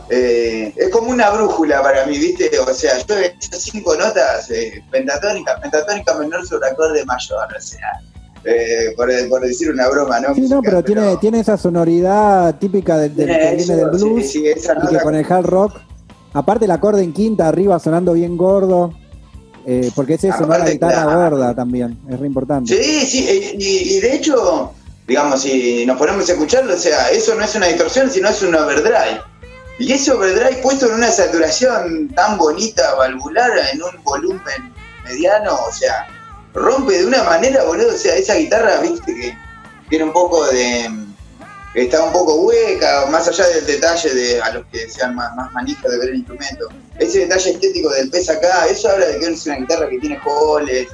[0.09, 2.51] eh, es como una brújula para mí, ¿viste?
[2.59, 8.01] O sea, yo esas cinco notas, eh, pentatónica, pentatónica menor sobre acorde mayor, o sea,
[8.47, 10.33] eh, por, decir una broma, ¿no?
[10.33, 14.43] Sí, no, pero, tiene, tiene esa sonoridad típica del, del que viene del blues y
[14.43, 15.73] que con el hard rock,
[16.33, 18.93] aparte el acorde en quinta arriba sonando bien gordo,
[19.65, 20.57] eh, porque es eso, ¿no?
[20.57, 22.73] La guitarra gorda también, es re importante.
[22.73, 24.71] Sí, sí, y, de hecho,
[25.05, 28.41] digamos, si nos ponemos a escucharlo, o sea, eso no es una distorsión, sino es
[28.43, 29.19] un overdrive.
[29.79, 34.73] Y ese overdrive puesto en una saturación tan bonita, valvular, en un volumen
[35.03, 36.07] mediano, o sea,
[36.57, 37.93] rompe de una manera, boludo.
[37.93, 39.37] O sea, esa guitarra, viste, que
[39.89, 40.89] tiene un poco de.
[41.75, 45.51] está un poco hueca, más allá del detalle de a los que sean más, más
[45.53, 46.67] manijas de ver el instrumento.
[46.99, 50.19] Ese detalle estético del pez acá, eso habla de que es una guitarra que tiene
[50.25, 50.87] holes,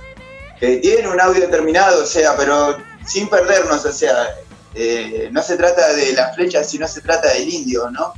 [0.60, 4.28] que tiene un audio determinado, o sea, pero sin perdernos, o sea,
[4.76, 8.14] eh, no se trata de las flechas, sino se trata del indio, ¿no?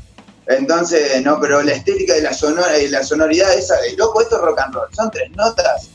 [0.47, 4.35] Entonces, no, pero la estética de la sonora y la sonoridad esa de loco, esto
[4.35, 5.89] es rock and roll, son tres notas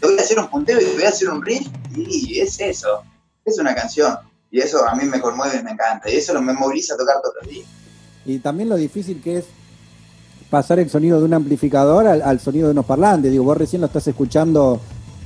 [0.00, 3.02] voy a hacer un punteo y te voy a hacer un riff y es eso,
[3.44, 4.16] es una canción.
[4.50, 6.10] Y eso a mí me conmueve y me encanta.
[6.10, 7.66] Y eso me moviliza a tocar todos los días.
[8.24, 9.44] Y también lo difícil que es
[10.50, 13.30] pasar el sonido de un amplificador al, sonido de unos parlantes.
[13.30, 14.80] Digo, vos recién lo estás escuchando,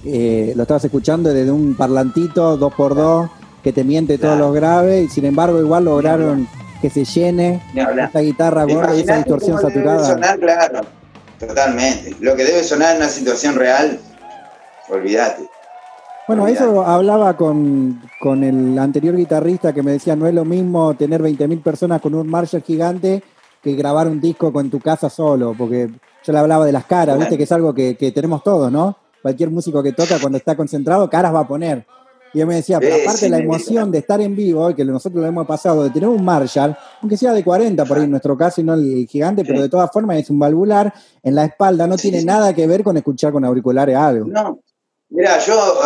[0.05, 3.31] eh, lo estabas escuchando desde un parlantito 2x2
[3.63, 6.49] que te miente todos los graves y sin embargo igual lograron
[6.81, 10.07] que se llene esta guitarra gorda y esa distorsión saturada.
[10.07, 10.81] sonar, claro,
[11.39, 12.17] totalmente.
[12.21, 14.01] Lo que debe sonar en una situación real
[14.91, 15.49] olvídate.
[16.27, 20.95] Bueno, eso hablaba con, con el anterior guitarrista que me decía, no es lo mismo
[20.95, 23.23] tener 20.000 personas con un Marshall gigante
[23.61, 25.91] que grabar un disco con tu casa solo, porque
[26.23, 28.97] yo le hablaba de las caras, viste que es algo que, que tenemos todos, ¿no?
[29.21, 31.85] Cualquier músico que toca cuando está concentrado, caras va a poner.
[32.33, 35.29] Y él me decía, pero aparte la emoción de estar en vivo, que nosotros lo
[35.29, 38.61] hemos pasado, de tener un Marshall, aunque sea de 40 por ahí en nuestro caso
[38.61, 41.97] y no el gigante, pero de todas formas es un valvular en la espalda, no
[41.97, 44.29] tiene nada que ver con escuchar con auriculares algo.
[44.29, 44.61] No.
[45.11, 45.81] Mira, yo,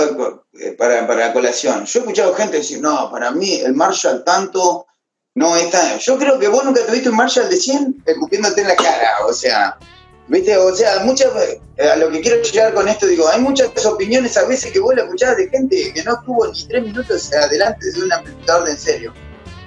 [0.60, 4.86] eh, para, para colación, yo he escuchado gente decir, no, para mí el Marshall tanto
[5.34, 5.98] no es tan...
[5.98, 9.32] Yo creo que vos nunca tuviste un Marshall de 100 escupiéndote en la cara, o
[9.32, 9.78] sea,
[10.28, 10.56] ¿viste?
[10.58, 11.30] O sea, muchas,
[11.76, 14.78] eh, a lo que quiero llegar con esto, digo, hay muchas opiniones a veces que
[14.78, 18.64] vos la escuchás de gente que no estuvo ni tres minutos adelante de un amplificador
[18.64, 19.14] de en serio.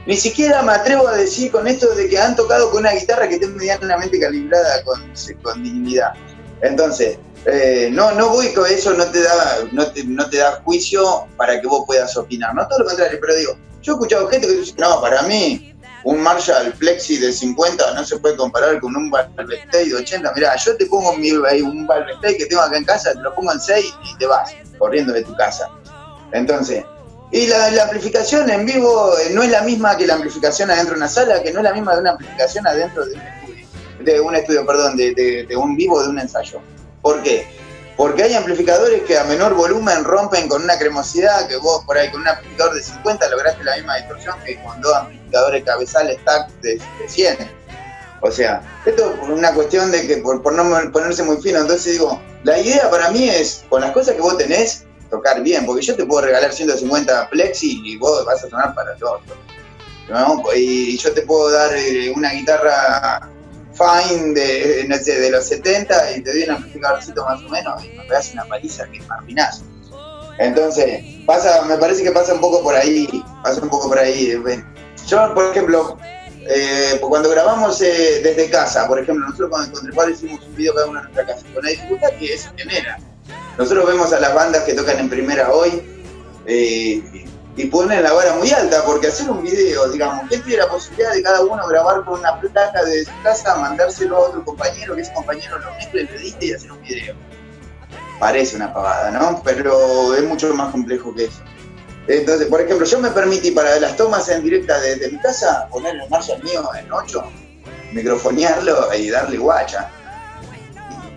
[0.05, 3.27] Ni siquiera me atrevo a decir con esto de que han tocado con una guitarra
[3.27, 5.01] que esté medianamente calibrada con,
[5.41, 6.13] con dignidad.
[6.61, 10.61] Entonces, eh, no, no voy con eso, no te, da, no, te, no te da
[10.63, 14.27] juicio para que vos puedas opinar, no todo lo contrario, pero digo, yo he escuchado
[14.27, 15.73] gente que dice, no, para mí
[16.03, 20.55] un Marshall Plexi de 50 no se puede comparar con un Valvestay de 80, mirá,
[20.55, 23.59] yo te pongo mi, un Valvestay que tengo acá en casa, te lo pongo en
[23.59, 25.69] 6 y te vas corriendo de tu casa.
[26.31, 26.83] Entonces,
[27.31, 30.99] y la, amplificación en vivo eh, no es la misma que la amplificación adentro de
[30.99, 33.67] una sala, que no es la misma de una amplificación adentro de un estudio,
[33.99, 36.61] de un estudio, perdón, de, de un vivo de un ensayo.
[37.07, 37.47] ¿Por qué?
[37.95, 42.11] Porque hay amplificadores que a menor volumen rompen con una cremosidad que vos por ahí
[42.11, 46.49] con un amplificador de 50 lograste la misma distorsión que con dos amplificadores cabezales TAC
[46.59, 47.37] de, de 100.
[48.19, 52.21] O sea, esto es una cuestión de que por, no ponerse muy fino, entonces digo,
[52.43, 55.95] la idea para mí es, con las cosas que vos tenés, tocar bien, porque yo
[55.95, 59.33] te puedo regalar 150 plexi y vos vas a sonar para el orto.
[60.09, 60.43] ¿no?
[60.53, 63.31] Y yo te puedo dar eh, una guitarra
[63.77, 67.85] fine de, no sé, de los 70 y te doy un amplificadorcito más o menos
[67.85, 69.63] y me pegas una paliza que marminás.
[70.39, 73.07] Entonces, pasa, me parece que pasa un poco por ahí,
[73.43, 74.39] pasa un poco por ahí.
[75.07, 75.97] Yo, por ejemplo,
[76.49, 80.73] eh, cuando grabamos eh, desde casa, por ejemplo, nosotros con, con padre hicimos un video
[80.73, 82.97] cada uno en nuestra casa, con la dificultad que eso genera.
[83.57, 85.81] Nosotros vemos a las bandas que tocan en primera hoy
[86.45, 87.25] eh,
[87.57, 91.11] y ponen la vara muy alta, porque hacer un video, digamos, ¿quién tiene la posibilidad
[91.11, 95.01] de cada uno grabar con una placa de su casa, mandárselo a otro compañero, que
[95.01, 97.15] ese compañero lo mezcle, lo edite y hacer un video?
[98.19, 99.41] Parece una pavada, ¿no?
[99.43, 101.41] Pero es mucho más complejo que eso.
[102.07, 105.67] Entonces, por ejemplo, yo me permití para las tomas en directa de, de mi casa
[105.71, 107.23] poner el Marshall mío en 8,
[107.91, 109.89] microfonearlo y darle guacha.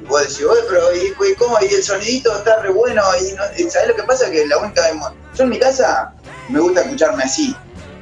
[0.02, 1.58] Y vos decís, oye, pero ¿y, cómo?
[1.60, 3.02] Y el sonidito está re bueno.
[3.20, 4.30] Y, no, ¿sabés lo que pasa?
[4.30, 4.82] Que la única
[5.34, 6.14] Yo en mi casa
[6.50, 7.54] me gusta escucharme así.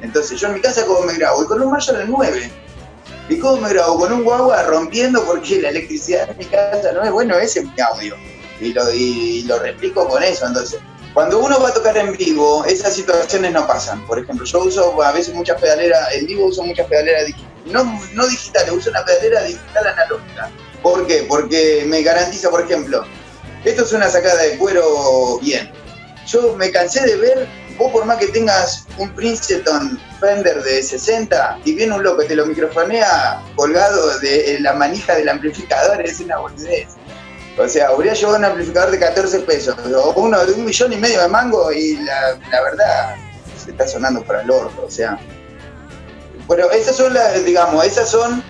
[0.03, 1.42] Entonces, yo en mi casa, ¿cómo me grabo?
[1.42, 2.51] Y con un Marshall en 9.
[3.28, 3.99] ¿Y cómo me grabo?
[3.99, 7.66] Con un guagua rompiendo porque la electricidad en mi casa no es bueno, ese es
[7.66, 8.16] mi audio.
[8.61, 10.46] Y lo, y lo replico con eso.
[10.46, 10.80] Entonces,
[11.14, 14.07] cuando uno va a tocar en vivo, esas situaciones no pasan.
[14.07, 17.30] Por ejemplo, yo uso a veces muchas pedaleras, en vivo uso muchas pedaleras
[17.66, 20.51] no, no digitales, uso una pedalera digital analógica.
[20.82, 21.26] ¿Por qué?
[21.28, 23.05] Porque me garantiza, por ejemplo,
[23.64, 25.70] esto es una sacada de cuero bien.
[26.26, 27.49] Yo me cansé de ver,
[27.79, 32.35] vos por más que tengas un Princeton Fender de 60 y viene un loco te
[32.35, 36.89] lo microfonea colgado de la manija del amplificador, es una boludez.
[37.57, 40.97] O sea, habría llevado un amplificador de 14 pesos, o uno de un millón y
[40.97, 43.16] medio de mango, y la, la verdad
[43.64, 44.85] se está sonando para el orto.
[44.87, 45.18] O sea,
[46.47, 48.45] bueno, esas son las, digamos, esas son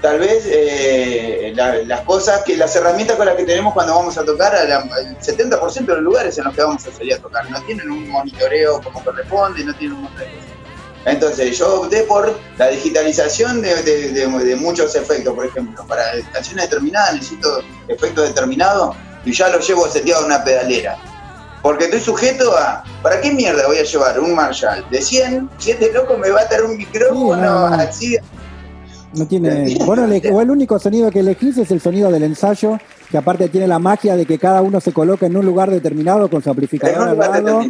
[0.00, 4.16] tal vez eh, la, las cosas que, las herramientas con las que tenemos cuando vamos
[4.16, 4.70] a tocar al
[5.20, 7.50] 70% de los lugares en los que vamos a salir a tocar.
[7.50, 10.50] No tienen un monitoreo como corresponde, no tienen un montón de cosas.
[11.06, 15.86] Entonces yo opté por la digitalización de, de, de, de, muchos efectos, por ejemplo.
[15.86, 20.98] Para canciones determinadas necesito efectos determinados y ya los llevo seteado en una pedalera.
[21.62, 25.50] Porque estoy sujeto a, ¿para qué mierda voy a llevar un Marshall de 100?
[25.58, 27.74] Si este loco me va a dar un micrófono no.
[27.74, 28.16] así.
[29.14, 29.76] No tiene.
[29.84, 32.78] Bueno, o el único sonido que elegís es el sonido del ensayo,
[33.10, 36.28] que aparte tiene la magia de que cada uno se coloca en un lugar determinado
[36.30, 37.62] con su amplificador al lado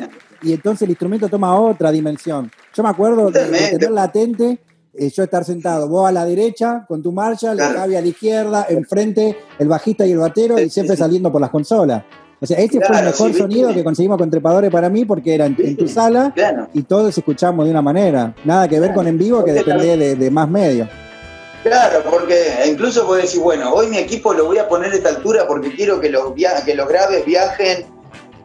[0.43, 2.51] y entonces el instrumento toma otra dimensión.
[2.75, 4.59] Yo me acuerdo de, de tener latente,
[4.95, 7.75] eh, yo estar sentado, vos a la derecha con tu Marshall, claro.
[7.75, 11.51] Gaby a la izquierda, enfrente el bajista y el batero y siempre saliendo por las
[11.51, 12.05] consolas.
[12.43, 15.05] O sea, este claro, fue el mejor sí, sonido que conseguimos con Trepadores para mí
[15.05, 16.69] porque era en, en tu sala claro.
[16.73, 18.35] y todos escuchamos de una manera.
[18.45, 20.89] Nada que ver con en vivo que depende de, de más medios.
[21.63, 25.11] Claro, porque incluso puedes decir, bueno, hoy mi equipo lo voy a poner a esta
[25.11, 26.33] altura porque quiero que los,
[26.65, 27.87] que los graves viajen,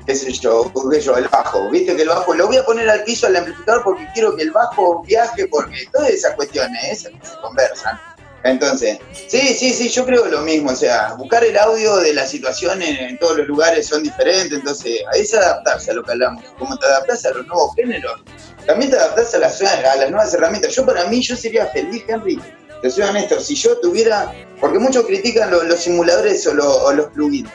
[0.06, 2.90] qué sé yo, qué yo, el bajo, viste que el bajo lo voy a poner
[2.90, 7.14] al piso al amplificador porque quiero que el bajo viaje, porque todas esas cuestiones esas
[7.14, 8.00] que se conversan.
[8.44, 10.70] Entonces, sí, sí, sí, yo creo lo mismo.
[10.70, 14.60] O sea, buscar el audio de la situación en, todos los lugares son diferentes.
[14.60, 16.44] Entonces, ahí es adaptarse a lo que hablamos.
[16.60, 18.24] Como te adaptas a los nuevos géneros,
[18.68, 20.76] también te adaptas a las, a las nuevas herramientas.
[20.76, 22.40] Yo, para mí, yo sería feliz, Henry.
[22.86, 24.32] Te soy honesto, si yo tuviera.
[24.62, 27.50] Porque muchos critican lo- los simuladores o, lo- o los plugins.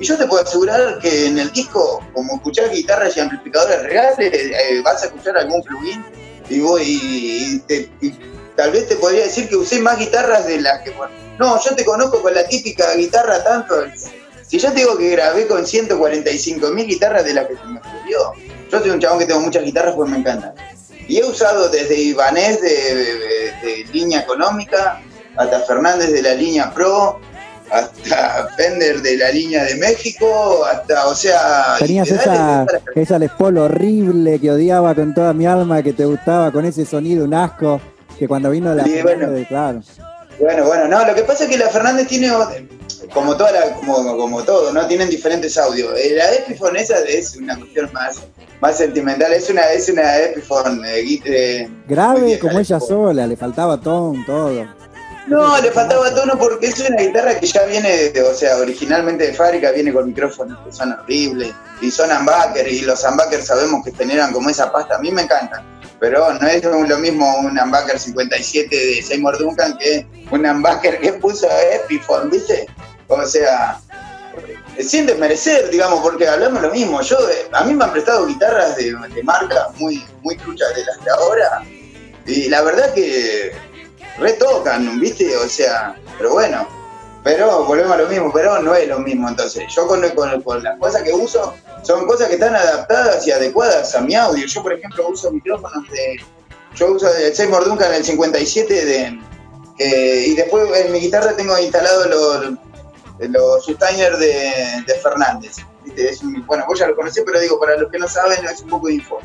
[0.00, 4.32] Y yo te puedo asegurar que en el disco, como escuchás guitarras y amplificadores reales,
[4.32, 6.02] eh, vas a escuchar algún plugin
[6.48, 7.90] y voy y, te-
[8.56, 10.94] tal vez te podría decir que usé más guitarras de las que.
[11.38, 13.74] no, yo te conozco con la típica guitarra tanto.
[14.48, 17.78] Si yo te digo que grabé con 145 mil guitarras de las que se me
[17.78, 18.32] ocurrió,
[18.72, 20.54] yo soy un chabón que tengo muchas guitarras pues me encantan.
[21.08, 25.00] Y he usado desde Ibanez de, de- de línea económica
[25.36, 27.20] hasta Fernández de la línea Pro,
[27.70, 31.76] hasta Fender de la línea de México, hasta, o sea...
[31.78, 36.52] Tenías esa, esa Les Paul horrible que odiaba con toda mi alma, que te gustaba
[36.52, 37.80] con ese sonido, un asco,
[38.18, 39.30] que cuando vino la Sí, bueno.
[39.30, 39.80] de- claro.
[40.38, 42.28] Bueno, bueno, no, lo que pasa es que la Fernández tiene,
[43.12, 44.86] como toda la, como, como todo, ¿no?
[44.86, 45.92] Tienen diferentes audios.
[45.98, 48.16] Eh, La Epiphone esa es una cuestión más,
[48.60, 52.88] más sentimental, es una, es una Epiphone eh, eh, Grave vieja, como la ella Epiphone.
[53.06, 54.66] sola, le faltaba ton, todo.
[55.26, 59.26] No, le faltaba tono porque es una guitarra que ya viene, de- o sea, originalmente
[59.28, 63.82] de fábrica, viene con micrófonos que son horribles, y son humbuckers, y los humbuckers sabemos
[63.84, 65.64] que generan como esa pasta, a mí me encantan,
[66.00, 71.12] pero no es lo mismo un humbucker 57 de Seymour Duncan que un humbucker que
[71.14, 72.66] puso Epiphone, ¿viste?
[73.08, 73.78] O sea,
[74.80, 77.16] sin desmerecer, digamos, porque hablamos lo mismo, yo,
[77.52, 81.10] a mí me han prestado guitarras de, de marca muy, muy truchas de las de
[81.10, 81.62] ahora,
[82.26, 83.52] y la verdad que
[84.18, 85.36] retocan, ¿viste?
[85.36, 86.66] O sea, pero bueno,
[87.24, 89.64] pero volvemos a lo mismo, pero no es lo mismo entonces.
[89.74, 93.94] Yo con, con- con las cosas que uso son cosas que están adaptadas y adecuadas
[93.94, 94.46] a mi audio.
[94.46, 96.22] Yo, por ejemplo, uso micrófonos de...
[96.76, 99.20] Yo uso el Seymour Duncan el 57 de...
[99.78, 102.52] que- y después en mi guitarra tengo instalado los,
[103.30, 105.56] los Sustainer de, de Fernández.
[106.46, 108.88] bueno, vos ya lo conocés, pero digo, para los que no saben, es un poco
[108.88, 109.18] de info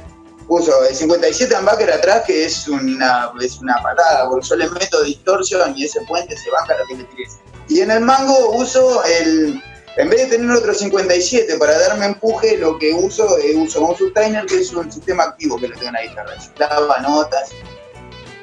[0.52, 5.04] uso el 57 humbucker atrás, que es una, es una patada, porque yo le meto
[5.04, 7.38] distorsión y ese puente se baja lo que le tires.
[7.70, 9.62] Y en el mango uso el,
[9.96, 13.96] en vez de tener otro 57 para darme empuje, lo que uso es uso un
[13.96, 16.34] sustainer, que es un sistema activo que le tengo en la guitarra.
[16.56, 17.52] Clava notas.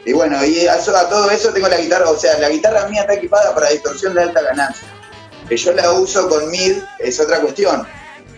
[0.05, 3.15] Y bueno, y a todo eso tengo la guitarra, o sea, la guitarra mía está
[3.15, 4.87] equipada para distorsión de alta ganancia.
[5.49, 7.87] Que yo la uso con mid es otra cuestión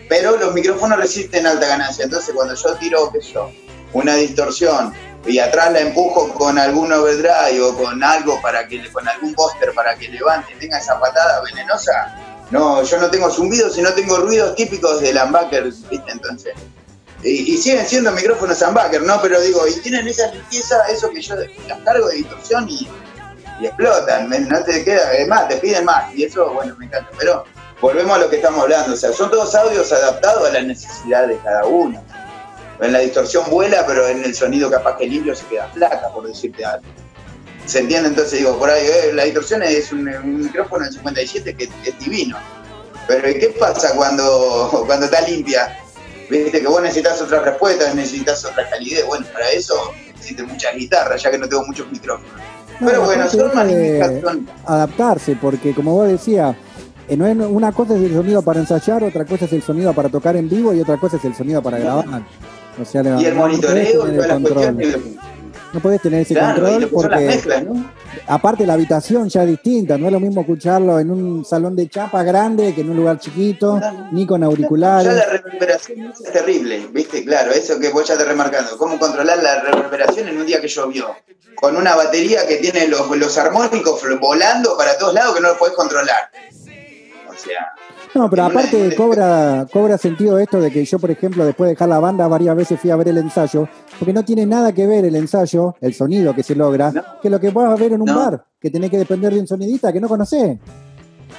[0.09, 2.05] pero los micrófonos resisten alta ganancia.
[2.05, 3.51] Entonces, cuando yo tiro, qué sé yo,
[3.93, 4.93] una distorsión
[5.27, 9.73] y atrás la empujo con algún overdrive o con algo para que con algún póster
[9.75, 12.17] para que levante, tenga esa patada venenosa,
[12.51, 16.11] no, yo no tengo zumbidos, sino tengo ruidos típicos del humbucker, ¿viste?
[16.13, 16.55] Entonces,
[17.23, 19.21] y, y siguen siendo micrófonos humbucker, ¿no?
[19.21, 21.35] Pero digo, y tienen esa limpieza, eso que yo
[21.67, 22.89] las cargo de distorsión y,
[23.61, 27.11] y explotan, ¿me- no te queda, además te piden más, y eso, bueno, me encanta,
[27.19, 27.45] pero
[27.81, 31.31] volvemos a lo que estamos hablando, o sea, son todos audios adaptados a las necesidades
[31.31, 32.03] de cada uno.
[32.81, 36.27] En la distorsión vuela, pero en el sonido capaz que limpio se queda flaca, por
[36.27, 36.87] decirte algo.
[37.67, 38.09] ¿Se entiende?
[38.09, 41.99] Entonces digo, por ahí, eh, la distorsión es un, un micrófono en 57 que, es
[41.99, 42.37] divino.
[43.07, 45.77] Pero ¿y qué pasa cuando, cuando está limpia?
[46.31, 49.05] Viste que vos necesitas otras respuestas, necesitas otra calidez.
[49.07, 49.75] Bueno, para eso
[50.15, 52.33] necesito muchas guitarras, ya que no tengo muchos micrófonos.
[52.81, 54.45] No, Pero bueno, son magnificaciones.
[54.65, 56.55] adaptarse, porque como vos decías,
[57.09, 60.37] eh, una cosa es el sonido para ensayar, otra cosa es el sonido para tocar
[60.37, 62.23] en vivo y otra cosa es el sonido para grabar.
[62.81, 64.75] O sea, no- Y el no monitoreo las control.
[64.75, 64.97] cuestiones.
[65.73, 67.91] No podés tener ese Claro, control porque mezclas, ¿no?
[68.27, 71.91] aparte la habitación ya es distinta, no es lo mismo escucharlo en un salón de
[71.91, 73.79] chapa grande que en un lugar chiquito,
[74.13, 75.13] ni con Ya auriculares.
[75.15, 77.23] la reverberación es terrible, ¿viste?
[77.23, 78.79] Claro, eso que vos ya te remarcando.
[78.79, 81.09] ¿Cómo controlar la reverberación en un día que llovió?
[81.55, 85.59] Con una batería que tiene los, los armónicos volando para todos lados que no lo
[85.59, 86.31] podés controlar.
[87.29, 87.73] O sea,
[88.15, 91.89] No, pero aparte cobra, cobra sentido esto de que yo, por ejemplo, después de dejar
[91.89, 95.05] la banda, varias veces fui a ver el ensayo, porque no tiene nada que ver
[95.05, 97.03] el ensayo, el sonido que se logra, No.
[97.23, 98.17] que lo que vas a ver en un No.
[98.19, 100.59] bar, que tenés que depender de un sonidista que no conocés.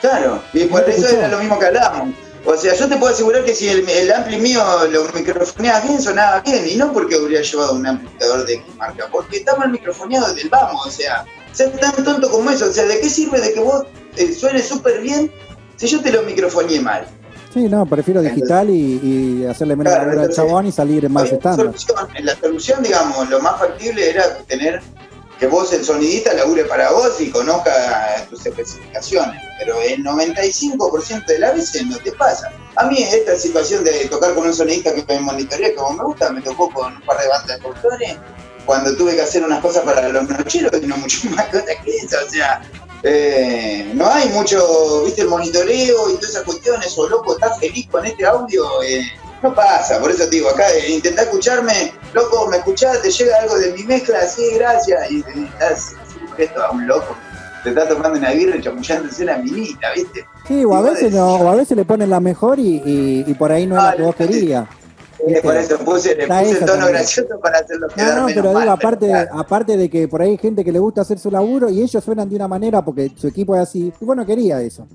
[0.02, 1.18] claro, y por eso escuchó.
[1.18, 2.16] era lo mismo que hablábamos.
[2.46, 4.62] O sea, yo te puedo asegurar que si el, el ampli mío
[4.92, 9.08] lo microfoneaba bien, sonaba bien, y no porque hubiera llevado un amplificador de X marca,
[9.12, 12.86] porque está mal microfoneado del vamos, o sea, ser tan tonto como eso, o sea,
[12.86, 13.84] ¿de qué sirve de que vos
[14.16, 15.30] eh, suene súper bien
[15.80, 17.08] si yo te lo microfoneé mal?
[17.54, 19.00] Sí, no, prefiero digital y,
[19.42, 21.76] y hacerle menos Claro, labor al chabón y salir más Había una estándar.
[22.16, 24.82] En la solución, digamos, lo más factible era tener
[25.40, 29.42] que vos, el sonidista, labure para vos y conozca tus especificaciones.
[29.58, 32.52] Pero el 95% de las veces no te pasa.
[32.76, 36.30] A mí esta situación de tocar con un sonidista que me monitorea como me gusta,
[36.30, 38.18] me tocó con un par de bandas de productores
[38.66, 41.98] cuando tuve que hacer unas cosas para los nocheros y no mucho más cosas que
[41.98, 42.62] eso, o sea,
[43.04, 47.88] eh, no hay mucho, viste, el monitoreo y todas esas cuestiones, o loco, ¿estás feliz
[47.90, 48.66] con este audio?
[48.84, 49.02] Eh,
[49.42, 53.38] no pasa, por eso te digo, acá eh, intentá escucharme, loco, me escuchás, te llega
[53.42, 55.24] algo de mi mezcla, sí, gracias, y
[55.54, 55.94] estás
[56.30, 57.16] sujeto a un loco,
[57.64, 60.26] te está tomando una birra y chamullándose una minita, ¿viste?
[60.48, 63.34] Sí, o a veces no, o a veces le ponen la mejor y, y- y
[63.36, 64.66] por ahí no es la que vos querías.
[65.42, 66.88] Por eso puse, le puse tono también.
[66.94, 69.40] gracioso para hacerlo quedar No, no, pero mal, digo, aparte, claro.
[69.40, 72.04] aparte de que por ahí hay gente que le gusta hacer su laburo y ellos
[72.04, 73.94] suenan de una manera porque su equipo es así.
[74.00, 74.88] Y vos no querías eso.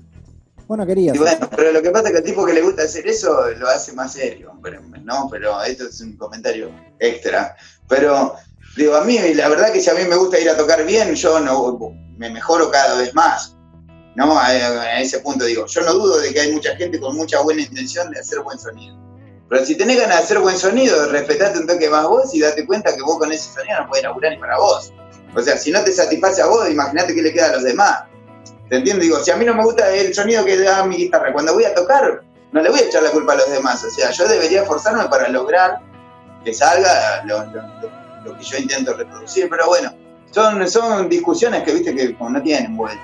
[0.67, 1.15] Vos no querías.
[1.15, 3.51] Y bueno, pero lo que pasa es que el tipo que le gusta hacer eso
[3.51, 7.55] lo hace más serio, pero, no, pero esto es un comentario extra.
[7.87, 8.33] Pero,
[8.75, 11.13] digo, a mí, la verdad que si a mí me gusta ir a tocar bien,
[11.13, 11.77] yo no
[12.17, 13.55] me mejoro cada vez más.
[14.15, 14.39] ¿No?
[14.39, 17.41] A, a ese punto digo, yo no dudo de que hay mucha gente con mucha
[17.41, 19.04] buena intención de hacer buen sonido.
[19.49, 22.65] Pero si tenés ganas de hacer buen sonido, respetate un toque más vos y date
[22.65, 24.91] cuenta que vos con ese sonido no podés laburar ni para vos.
[25.35, 28.03] O sea, si no te satisface a vos, imagínate qué le queda a los demás.
[28.69, 29.03] ¿Te entiendo?
[29.03, 31.65] Digo, si a mí no me gusta el sonido que da mi guitarra, cuando voy
[31.65, 33.83] a tocar, no le voy a echar la culpa a los demás.
[33.83, 35.79] O sea, yo debería esforzarme para lograr
[36.43, 39.47] que salga lo, lo- que yo intento reproducir.
[39.49, 39.93] Pero bueno,
[40.31, 43.03] son, son discusiones que viste que no tienen vuelta.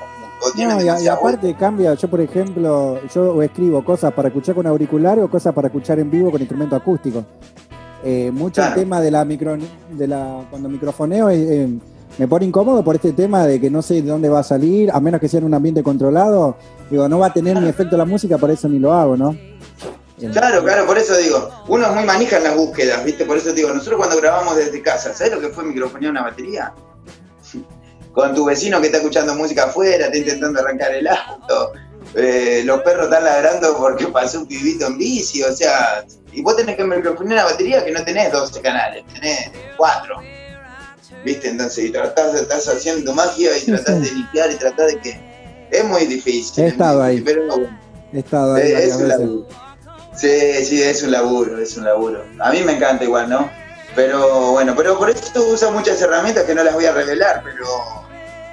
[0.58, 5.20] No, y, a- aparte cambia, yo por ejemplo, yo escribo cosas para escuchar con auricular
[5.20, 7.24] o cosas para escuchar en vivo con instrumento acústico.
[8.04, 8.74] Eh, mucho Claro.
[8.76, 9.56] el tema de la micro,
[9.92, 11.70] de la cuando microfoneo eh, eh,
[12.18, 14.90] me pone incómodo por este tema de que no sé de dónde va a salir,
[14.92, 16.56] a menos que sea en un ambiente controlado,
[16.90, 19.36] digo, no va a tener ni efecto la música, por eso ni lo hago, ¿no?
[20.34, 23.26] Claro, claro, por eso digo, uno es muy manija en las búsquedas, ¿viste?
[23.26, 26.74] Por eso digo, nosotros cuando grabamos desde casa, ¿sabes lo que fue microfonear una batería?
[28.14, 31.72] Con tu vecino que está escuchando música afuera, está intentando arrancar el auto,
[32.16, 36.58] eh, los perros están ladrando porque pasó un pibito en bici, o sea, y vos
[36.58, 40.16] tenés que microfonear una batería que no tenés 12 canales, tenés 4.
[41.24, 41.50] ¿Viste?
[41.50, 44.10] Entonces, y tratás, estás haciendo tu magia y tratás sí.
[44.10, 45.32] de limpiar y tratás de que...
[45.70, 46.66] Es muy difícil.
[46.66, 47.22] He estado ahí.
[47.22, 47.80] Pero bueno.
[48.12, 49.48] He estado ahí Eh, es un laburo.
[50.16, 52.26] Sí, sí, es un laburo, es un laburo.
[52.40, 53.50] A mí me encanta igual, ¿no?
[53.96, 57.66] Pero bueno, pero por eso usa muchas herramientas que no las voy a revelar, pero,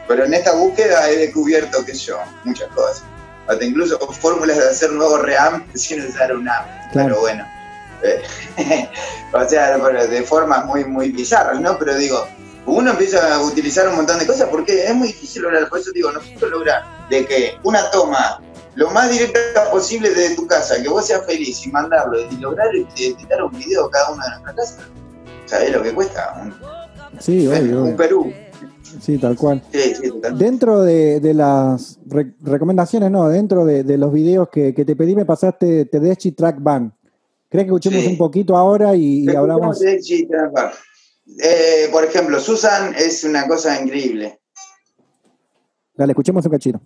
[0.09, 3.05] pero en esta búsqueda he descubierto, sé yo, muchas cosas.
[3.47, 6.67] Hasta incluso fórmulas de hacer nuevos ream sin usar un app.
[6.93, 7.09] Claro.
[7.09, 7.47] Pero bueno.
[8.03, 8.89] eh,
[9.33, 11.79] o sea, de formas muy, muy bizarras, ¿no?
[11.79, 12.27] Pero digo,
[12.67, 15.91] uno empieza a utilizar un montón de cosas porque es muy difícil lograr, por eso
[15.93, 18.41] digo, nosotros lograr de que una toma
[18.75, 22.69] lo más directa posible desde tu casa, que vos seas feliz y mandarlo y lograr
[22.75, 24.77] editar un video cada uno de nuestra casa.
[25.47, 26.35] ¿Sabés lo que cuesta?
[26.41, 26.55] Un,
[27.19, 27.97] Sí, obvio, un.
[27.97, 28.33] Perú.
[29.01, 29.63] Sí, tal cual.
[29.73, 30.45] Sí, sí, totalmente.
[30.45, 34.97] Dentro de, de las re- recomendaciones, no, dentro de, de los videos que, que te
[34.97, 36.93] pedí, me pasaste Tedeschi Track Band.
[37.49, 38.09] ¿Crees que escuchemos Sí.
[38.11, 39.79] un poquito ahora y, hablamos?
[39.81, 40.71] de G Transfer.
[41.43, 44.41] Eh, por ejemplo, Susan es una cosa increíble.
[45.97, 46.81] Dale, escuchemos un cachito.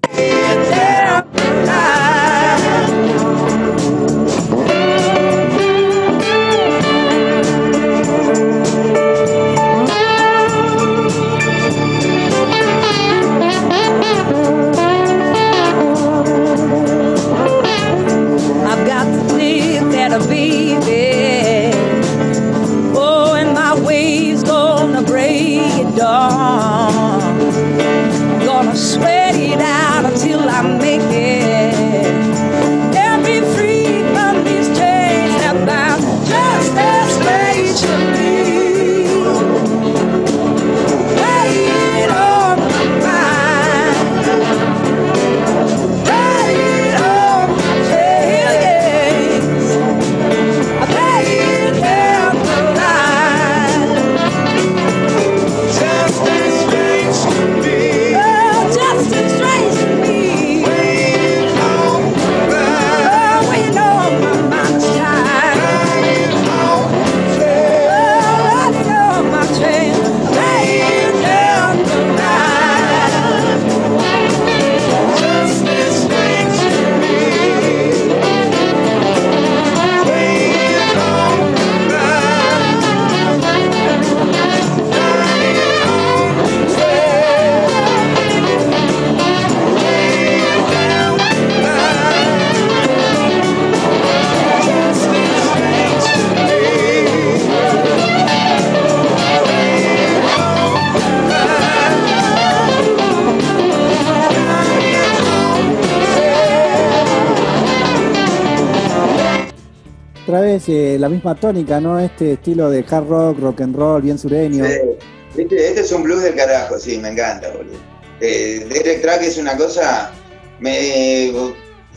[110.68, 111.98] Eh, la misma tónica, ¿no?
[111.98, 114.64] Este estilo de hard rock, rock and roll, bien sureño.
[114.64, 117.78] Sí, Este, este es un blues del carajo, sí, me encanta, boludo.
[118.20, 120.12] Eh, Derek Track es una cosa.
[120.60, 121.32] Me,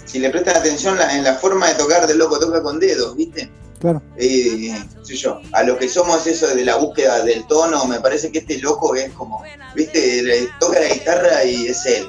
[0.05, 3.15] si le prestan atención la- en la forma de tocar del loco, toca con dedos,
[3.15, 3.49] ¿viste?
[3.79, 4.01] Claro.
[4.17, 8.31] Eh, sé yo, a lo que somos eso de la búsqueda del tono, me parece
[8.31, 9.43] que este loco es como,
[9.75, 12.07] viste, Le- toca la guitarra y es él.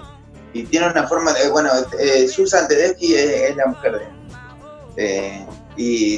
[0.55, 4.11] Y tiene una forma de, bueno, eh, Susan Tedeschi es, es la mujer de él.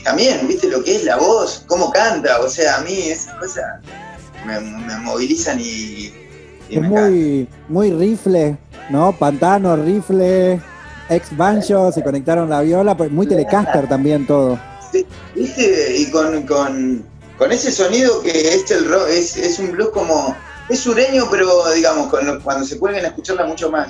[0.09, 3.65] También, viste, lo que es la voz, cómo canta, o sea, a mí esas cosas
[4.47, 6.13] me, me movilizan y,
[6.71, 8.57] y Es me muy, muy rifle,
[8.89, 9.13] ¿no?
[9.13, 10.61] Pantano, rifle,
[11.11, 14.59] ex banjo, se conectaron la viola, pues muy telecaster también todo.
[15.35, 15.95] ¿Viste?
[15.97, 17.05] Y con, con,
[17.37, 20.35] con ese sonido que es el rock, es, es un blues como.
[20.71, 23.89] Es sureño, pero digamos, con lo- cuando se cuelguen a escucharla mucho más.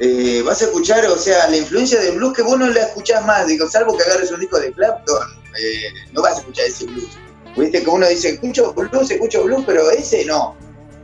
[0.00, 3.24] eh, vas a escuchar, o sea, la influencia del blues que vos no la escuchás
[3.26, 6.86] más, digo, salvo que agarres un disco de Clapton, eh, no vas a escuchar ese
[6.86, 7.18] blues.
[7.56, 10.56] Viste que uno dice, escucho blues, escucho blues, pero ese no.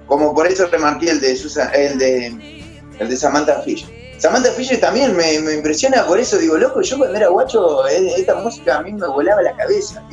[0.06, 2.62] Como por eso remarqué el de Susan, el de
[2.98, 3.86] el de Samantha Fish.
[4.18, 8.14] Samantha Fisher también me, me impresiona por eso, digo, loco, yo cuando era guacho, eh,
[8.16, 10.04] esta música a mí me volaba la cabeza.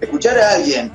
[0.00, 0.92] Escuchar a alguien,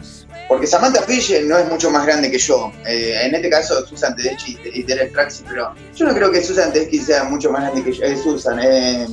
[0.48, 4.16] porque Samantha Fisher no es mucho más grande que yo, eh, en este caso Susan
[4.16, 7.84] Tedeschi y Derek Traxi, pero yo no creo que Susan Tedeschi sea mucho más grande
[7.84, 9.08] que yo, eh, Susan, eh,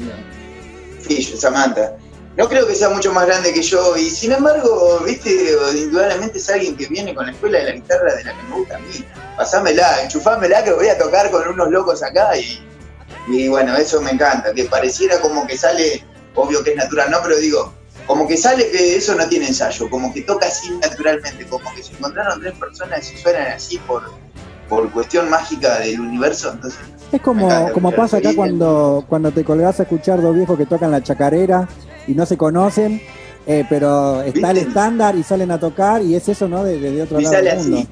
[1.00, 1.96] Fisher, Samantha.
[2.36, 6.48] No creo que sea mucho más grande que yo, y sin embargo, viste, indudablemente es
[6.48, 8.78] alguien que viene con la escuela de la guitarra de la que me gusta a
[8.78, 9.04] mí.
[9.36, 12.58] Pasámela, enchufámela que voy a tocar con unos locos acá y,
[13.28, 16.04] y bueno, eso me encanta, que pareciera como que sale,
[16.34, 17.74] obvio que es natural, no, pero digo,
[18.06, 21.82] como que sale que eso no tiene ensayo, como que toca así naturalmente, como que
[21.82, 24.04] se encontraron tres personas y suenan así por,
[24.70, 26.80] por cuestión mágica del universo, entonces
[27.12, 30.90] Es como, como pasa acá cuando, cuando te colgás a escuchar dos viejos que tocan
[30.90, 31.68] la chacarera
[32.06, 33.02] y no se conocen,
[33.46, 36.64] eh, pero está el estándar y salen a tocar y es eso, ¿no?
[36.64, 37.76] De, de otro Y lado sale del mundo.
[37.78, 37.88] así.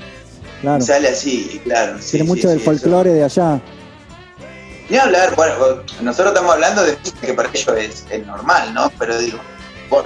[0.60, 0.84] Claro.
[0.84, 1.96] sale así, claro.
[2.00, 2.64] sí, Tiene sí, mucho sí, del eso.
[2.66, 3.60] folclore de allá.
[4.88, 5.54] Ni hablar, bueno,
[6.02, 8.90] nosotros estamos hablando de que para ellos es, es normal, ¿no?
[8.98, 9.38] Pero digo,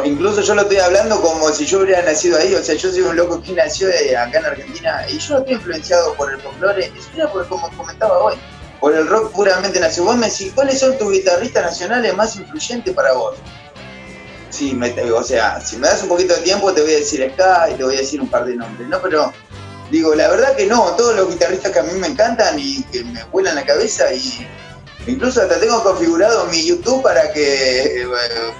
[0.04, 3.00] incluso yo lo estoy hablando como si yo hubiera nacido ahí, o sea, yo soy
[3.00, 6.92] un loco que nació eh, acá en Argentina y yo estoy influenciado por el folclore,
[7.00, 8.34] siquiera por como comentaba hoy,
[8.80, 10.14] por el rock puramente nacional.
[10.14, 13.36] Vos me decís, ¿cuáles son tus guitarristas nacionales más influyentes para vos?
[14.54, 17.28] Sí, me- o sea, si me das un poquito de tiempo te voy a decir
[17.34, 18.98] Ska y te voy a decir un par de nombres, ¿no?
[19.02, 19.32] Pero
[19.90, 23.02] digo, la verdad que no, todos los guitarristas que a mí me encantan y que
[23.04, 24.46] me vuelan la cabeza y
[25.08, 28.06] incluso hasta tengo configurado mi YouTube para que eh,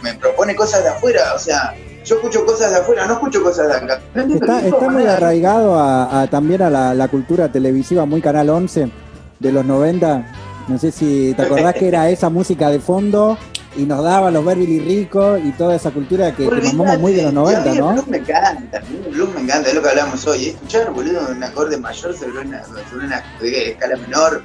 [0.03, 1.75] me propone cosas de afuera, o sea,
[2.05, 4.01] yo escucho cosas de afuera, no escucho cosas de acá.
[4.67, 8.91] Está, muy arraigado a, a también a la, la cultura televisiva, muy Canal 11
[9.39, 10.27] de los 90.
[10.69, 13.39] No sé si te acordás que era esa música de fondo
[13.77, 17.23] y nos daban los Beverly Rico y toda esa cultura que, que mamamos muy de
[17.23, 17.93] los y 90, a mí El ¿no?
[17.93, 20.49] blues me encanta, el blues me encanta, es lo que hablamos hoy.
[20.49, 24.43] Escuchar, boludo, un acorde mayor sobre una, sobre una escala menor,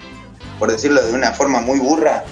[0.58, 2.24] por decirlo de una forma muy burra,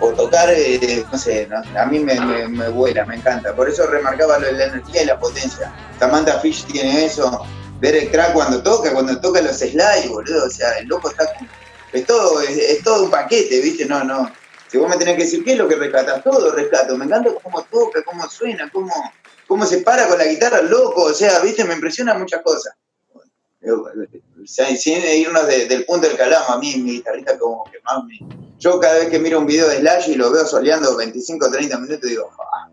[0.00, 3.54] o tocar, eh, no sé, no, a mí me, me, me vuela, me encanta.
[3.54, 5.72] Por eso remarcaba lo de la energía y la potencia.
[5.98, 7.46] Samantha Fish tiene eso.
[7.80, 11.24] Derek Track cuando toca, cuando toca los slides, boludo, o sea, el loco está
[11.92, 13.86] es todo, es, es todo un paquete, ¿viste?
[13.86, 14.30] No, no.
[14.76, 16.96] Vos me tenés que decir qué es lo que rescatas, todo rescato.
[16.96, 18.92] Me encanta cómo toca, cómo suena, cómo,
[19.46, 21.02] cómo se para con la guitarra, loco.
[21.04, 22.74] O sea, viste, me impresionan muchas cosas.
[23.68, 27.78] O sea, sin irnos de- del punto del hablamos, a mí mi guitarrista como que
[27.84, 28.18] más me...
[28.58, 31.50] Yo cada vez que miro un video de Slash y lo veo soleando 25 o
[31.50, 32.68] 30 minutos, digo, "Ah,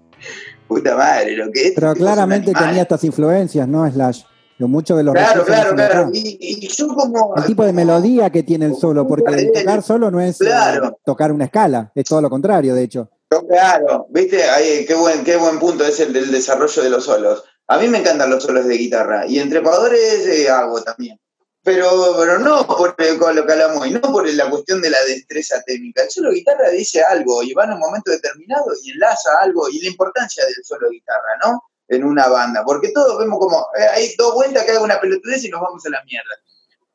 [0.67, 1.65] puta madre, lo que es.
[1.69, 2.65] este Pero tipo es un claramente animal".
[2.69, 3.89] tenía estas influencias, ¿no?
[3.91, 4.21] Slash.
[4.59, 6.09] Lo mucho de los Claro, claro, claro.
[6.13, 7.33] Y, y yo como...
[7.35, 10.97] El tipo de melodía que tiene el solo, porque tocar solo no es eh, Claro.
[11.03, 13.09] tocar una escala, es todo lo contrario, de hecho.
[13.49, 17.43] Claro, viste, Ahí, qué buen, qué buen punto es el del desarrollo de los solos.
[17.67, 21.19] A mí me encantan los solos de guitarra y en trepadores eh, hago también.
[21.63, 21.89] Pero,
[22.19, 22.93] pero no por
[23.35, 26.03] lo que hablamos hoy, no por la cuestión de la destreza técnica.
[26.03, 29.69] El solo de guitarra dice algo y va en un momento determinado y enlaza algo
[29.69, 31.63] y la importancia del solo de guitarra, ¿no?
[31.87, 32.63] En una banda.
[32.65, 35.85] Porque todos vemos como, eh, hay dos vueltas que haga una pelotudez y nos vamos
[35.85, 36.35] a la mierda.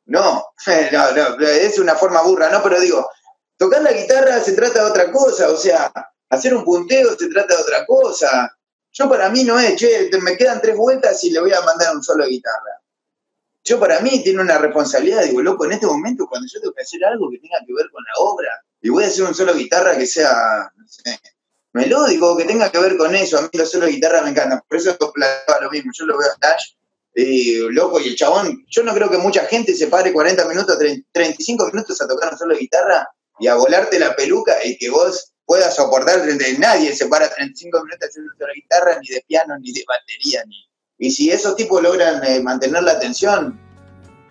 [0.06, 0.46] No,
[0.92, 2.62] no, no, es una forma burra, ¿no?
[2.62, 3.08] Pero digo,
[3.56, 5.92] tocar la guitarra se trata de otra cosa, o sea,
[6.30, 8.56] hacer un punteo se trata de otra cosa.
[8.92, 11.94] Yo para mí no es, che, me quedan tres vueltas y le voy a mandar
[11.94, 12.82] un solo guitarra.
[13.64, 16.82] Yo para mí tiene una responsabilidad, digo, loco, en este momento cuando yo tengo que
[16.82, 18.48] hacer algo que tenga que ver con la obra,
[18.80, 21.20] y voy a hacer un solo guitarra que sea, no sé,
[21.78, 24.60] melódico, que tenga que ver con eso, a mí los solos de guitarra me encantan,
[24.68, 26.64] por eso planteaba lo mismo, yo lo veo a Slash,
[27.14, 30.78] eh, loco, y el chabón, yo no creo que mucha gente se pare 40 minutos,
[30.78, 33.08] 30, 35 minutos a tocar un solo guitarra
[33.40, 36.20] y a volarte la peluca y que vos puedas soportar,
[36.58, 40.44] nadie se para 35 minutos un solo de guitarra, ni de piano, ni de batería,
[40.46, 40.68] ni...
[41.00, 43.58] Y si esos tipos logran eh, mantener la atención,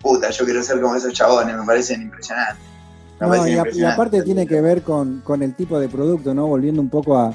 [0.00, 2.67] puta, yo quiero ser como esos chabones, me parecen impresionantes.
[3.20, 3.84] No, y, a- y impresionantes.
[3.94, 6.46] aparte tiene que ver con, con el tipo de producto, ¿no?
[6.46, 7.34] Volviendo un poco a,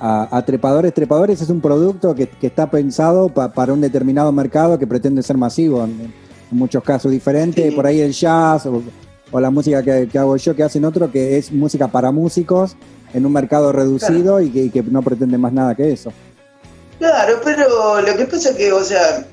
[0.00, 0.92] a- a Trepadores.
[0.92, 5.22] Trepadores es un producto que, que está pensado pa- para un determinado mercado que pretende
[5.22, 6.12] ser masivo, en,
[6.52, 7.64] en muchos casos diferentes.
[7.64, 7.70] Sí.
[7.74, 8.82] Por ahí el jazz o,
[9.32, 12.76] o la música que, que hago yo, que hacen otro, que es música para músicos
[13.14, 16.12] en un mercado reducido y, que, y que no pretende más nada que eso.
[16.98, 19.24] Claro, pero lo que pasa es que, o sea,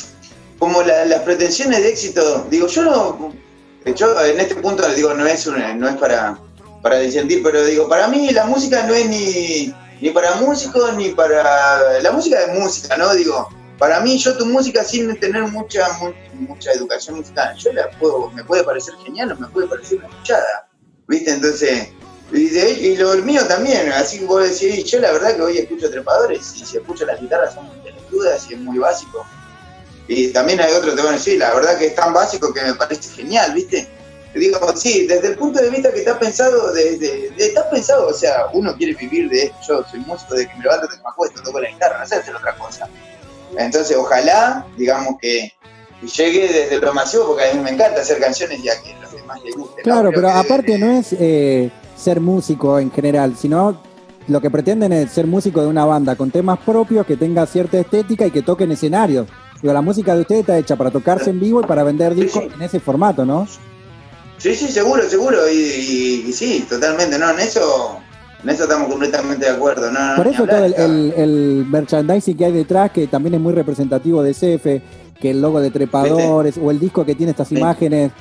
[0.59, 3.33] como la- las pretensiones de éxito, digo, yo no,
[3.85, 6.39] yo en este punto digo, no es una, no es para,
[6.81, 11.09] para disentir, pero digo, para mí la música no es ni, ni para músicos ni
[11.09, 13.13] para, la música es música, ¿no?
[13.13, 17.89] Digo, para mí yo tu música sin tener mucha, mu- mucha educación musical, yo la
[17.97, 20.69] puedo, me puede parecer genial o me puede parecer una escuchada,
[21.07, 21.31] ¿viste?
[21.31, 21.95] Entonces,
[22.31, 26.55] y lo mío también, así que vos decís, yo la verdad que hoy escucho trepadores
[26.55, 29.33] y si escucho las guitarras son muy pelotudas y es muy básico.
[30.13, 32.53] Y también hay otro que te van a decir, la verdad que es tan básico
[32.53, 33.87] que me parece genial, ¿viste?
[34.35, 38.13] Digo, sí, desde el punto de vista que está pensado, desde, de- está pensado, o
[38.13, 41.09] sea, uno quiere vivir de esto, yo soy músico de que me levanto, que me
[41.09, 42.89] acuesto, toco la guitarra, no sé hacer otra cosa.
[43.57, 45.51] Entonces, ojalá, digamos que
[46.17, 49.11] llegue desde lo masivo, porque a mí me encanta hacer canciones y a que los
[49.13, 49.77] demás les guste.
[49.77, 49.83] ¿no?
[49.83, 53.81] Claro, pero que- aparte no es eh, ser músico en general, sino
[54.27, 57.79] lo que pretenden es ser músico de una banda con temas propios, que tenga cierta
[57.79, 59.27] estética y que toquen escenarios.
[59.61, 62.43] Digo, la música de ustedes está hecha para tocarse en vivo y para vender discos
[62.43, 62.49] sí.
[62.55, 63.47] en ese formato, ¿no?
[64.37, 65.47] Sí, sí, seguro, seguro.
[65.49, 67.19] Y, y- y sí, totalmente.
[67.19, 67.97] No, en eso,
[68.43, 69.91] en eso estamos completamente de acuerdo.
[69.91, 73.35] No, Por eso hablar, todo el, está- el- el merchandising que hay detrás, que también
[73.35, 74.81] es muy representativo de CF,
[75.19, 78.11] que el logo de trepadores o el disco que tiene estas imágenes,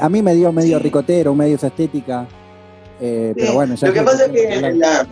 [0.00, 0.82] a mí me dio medio Sí.
[0.82, 2.26] ricotero, medio esa estética.
[3.00, 5.06] Eh, pero bueno, ya Lo que pasa es que la, la-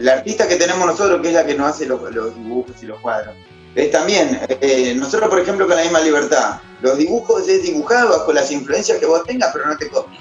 [0.00, 2.86] la artista que tenemos nosotros, que es la que nos hace los, los dibujos y
[2.86, 3.36] los cuadros,
[3.74, 8.32] es también, eh, nosotros por ejemplo con la misma libertad, los dibujos es dibujar bajo
[8.32, 10.20] las influencias que vos tengas, pero no te copies.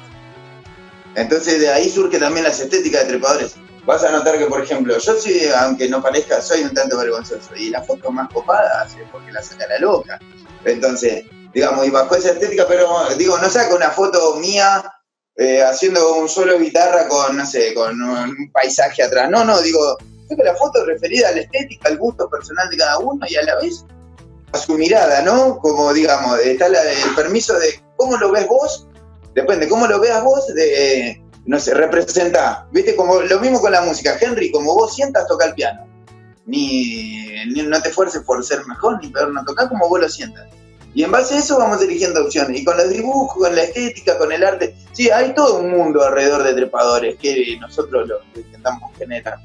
[1.16, 3.56] Entonces de ahí surge también las estéticas de trepadores.
[3.86, 7.56] Vas a notar que, por ejemplo, yo sí, aunque no parezca, soy un tanto vergonzoso.
[7.56, 10.20] Y las fotos más copadas es porque la saca la loca.
[10.66, 11.24] Entonces,
[11.54, 14.84] digamos, y bajo esa estética, pero digo, no saco una foto mía
[15.38, 19.30] eh, haciendo un solo guitarra con, no sé, con un paisaje atrás.
[19.30, 23.00] No, no, digo, saco la foto referida a la estética, al gusto personal de cada
[23.00, 23.86] uno y a la vez
[24.54, 25.58] a su mirada, ¿no?
[25.60, 26.76] Como, digamos, está el
[27.16, 28.88] permiso de cómo lo ves vos,
[29.36, 33.82] depende, cómo lo veas vos, de, no sé, representa, viste, como lo mismo con la
[33.82, 35.86] música, Henry, como vos sientas, toca el piano.
[36.46, 40.10] Ni, ni- no te esfuerces por ser mejor ni peor, no tocar como vos lo
[40.10, 40.46] sientas.
[40.94, 42.60] Y en base a eso vamos eligiendo opciones.
[42.60, 44.74] Y con los dibujos, con la estética, con el arte.
[44.94, 49.38] Sí, hay todo un mundo alrededor de trepadores que nosotros lo intentamos generar.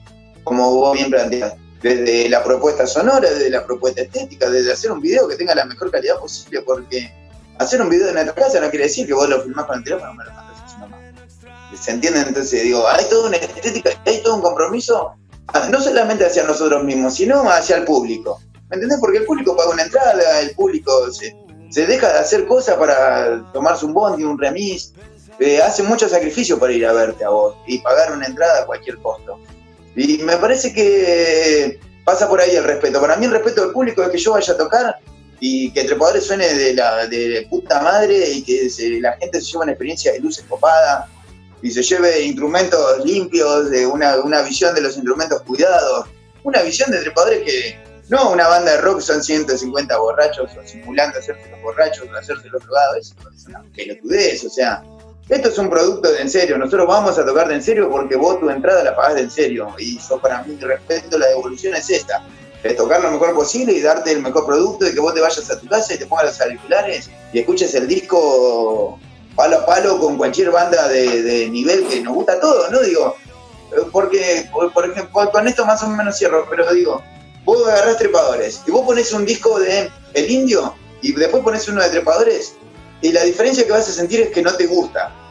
[0.44, 1.54] Como vos bien planteas.
[1.82, 5.64] Desde la propuesta sonora, desde la propuesta estética, desde hacer un video que tenga la
[5.64, 6.62] mejor calidad posible.
[6.62, 7.12] Porque
[7.58, 9.84] hacer un video en nuestra casa no quiere decir que vos lo filmás con el
[9.84, 11.00] teléfono me lo mandas así nomás.
[11.80, 12.20] ¿Se entiende?
[12.20, 15.14] Entonces digo, hay toda una estética, hay todo un compromiso,
[15.70, 18.40] no solamente hacia nosotros mismos, sino hacia el público.
[18.68, 18.98] ¿Me entendés?
[19.00, 21.36] Porque el público paga una entrada, el público se,
[21.70, 24.92] se deja de hacer cosas para tomarse un bondi, un remis,
[25.38, 28.66] eh, hace mucho sacrificio para ir a verte a vos y pagar una entrada a
[28.66, 29.38] cualquier costo.
[29.96, 33.00] Y me parece que pasa por ahí el respeto.
[33.00, 34.96] Para mí el respeto del público es que yo vaya a tocar
[35.40, 39.46] y que Trepadores suene de la de puta madre y que se- la gente se
[39.48, 41.08] lleve una experiencia de luces copada
[41.62, 46.06] y se lleve instrumentos limpios, de una, una visión de los instrumentos cuidados,
[46.44, 51.18] una visión de Trepadores que no una banda de rock son 150 borrachos o simulando
[51.18, 54.82] hacerse los borrachos o hacerse los drogados, eso es una pelotudez, o sea,
[55.32, 58.16] esto es un producto de en serio, nosotros vamos a tocar de en serio porque
[58.16, 59.74] vos tu entrada la pagás de en serio.
[59.78, 62.22] Y yo para mí respeto la devolución es esta,
[62.62, 65.50] es tocar lo mejor posible y darte el mejor producto y que vos te vayas
[65.50, 68.98] a tu casa y te pongas los auriculares y escuches el disco
[69.34, 72.80] palo a palo con cualquier banda de, de nivel que nos gusta a todos, ¿no?
[72.80, 73.16] Digo,
[73.90, 77.02] porque, por, por ejemplo, con esto más o menos cierro, pero digo,
[77.46, 81.82] vos agarrás trepadores y vos pones un disco de El Indio y después pones uno
[81.82, 82.54] de trepadores
[83.00, 85.21] y la diferencia que vas a sentir es que no te gusta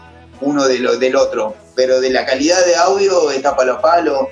[0.42, 4.30] uno de lo, del otro, pero de la calidad de audio está palo a palo,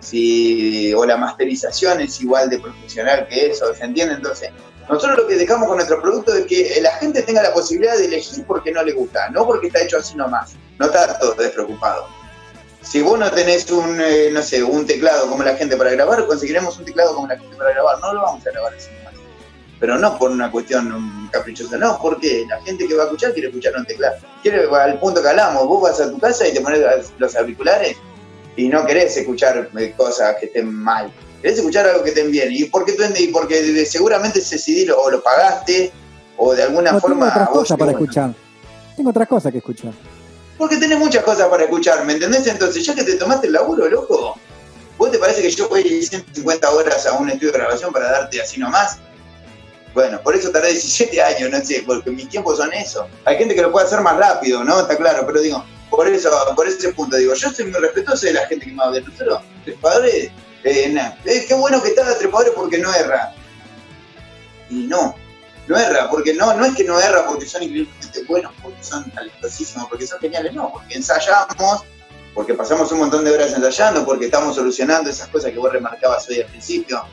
[0.00, 4.14] si, o la masterización es igual de profesional que eso, ¿se entiende?
[4.14, 4.50] Entonces,
[4.88, 8.06] nosotros lo que dejamos con nuestro producto es que la gente tenga la posibilidad de
[8.06, 12.08] elegir porque no le gusta, no porque está hecho así nomás, no está todo despreocupado.
[12.82, 16.26] Si vos no tenés un, eh, no sé, un teclado como la gente para grabar,
[16.26, 19.14] conseguiremos un teclado como la gente para grabar, no lo vamos a grabar así nomás.
[19.80, 23.48] Pero no por una cuestión caprichosa, no, porque la gente que va a escuchar quiere
[23.48, 24.16] escuchar un teclado.
[24.42, 26.80] Quiere, al punto que hablamos, vos vas a tu casa y te pones
[27.18, 27.96] los auriculares
[28.56, 31.10] y no querés escuchar eh, cosas que estén mal.
[31.40, 32.48] Querés escuchar algo que estén bien.
[32.50, 35.90] Y porque, tú, y porque seguramente ese CD lo, o lo pagaste
[36.36, 37.28] o de alguna No tengo forma...
[37.28, 38.34] otras cosas para escuchar.
[38.96, 39.92] Tengo otras cosas que escuchar.
[40.58, 42.46] Porque tenés muchas cosas para escuchar, ¿me entendés?
[42.46, 44.38] Entonces, ya que te tomaste el laburo, loco,
[44.98, 47.92] ¿vos te parece que yo voy a ir 150 horas a un estudio de grabación
[47.92, 48.98] para darte así nomás?
[49.94, 53.08] Bueno, por eso tardé 17 años, no sé, porque mis tiempos son eso.
[53.24, 54.80] Hay gente que lo puede hacer más rápido, ¿no?
[54.80, 58.34] Está claro, pero digo, por eso, por ese punto digo, yo soy muy respetuoso de
[58.34, 59.04] la gente que me va a ver.
[59.08, 60.30] Nosotros, trepadores,
[60.62, 61.18] eh, nada.
[61.24, 63.34] Eh, qué bueno que está trepadores porque no erra.
[64.68, 65.16] Y no,
[65.66, 69.10] no erra, porque no, no es que no erra porque son increíblemente buenos, porque son
[69.10, 71.82] talentosísimos, porque son geniales, no, porque ensayamos,
[72.34, 76.28] porque pasamos un montón de horas ensayando, porque estamos solucionando esas cosas que vos remarcabas
[76.28, 77.04] hoy al principio,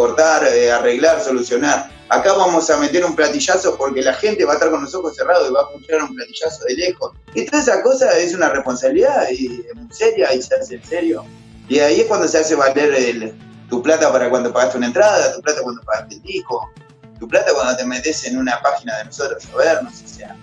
[0.00, 1.90] cortar, eh, arreglar, solucionar.
[2.08, 5.14] Acá vamos a meter un platillazo porque la gente va a estar con los ojos
[5.14, 7.12] cerrados y va a escuchar un platillazo de lejos.
[7.34, 11.24] Y toda esa cosa es una responsabilidad y es seria y se hace en serio.
[11.68, 13.34] Y ahí es cuando se hace valer
[13.68, 16.70] tu plata para cuando pagaste una entrada, tu plata cuando pagaste el disco,
[17.18, 20.34] tu plata cuando te metes en una página de nosotros a vernos, o sea,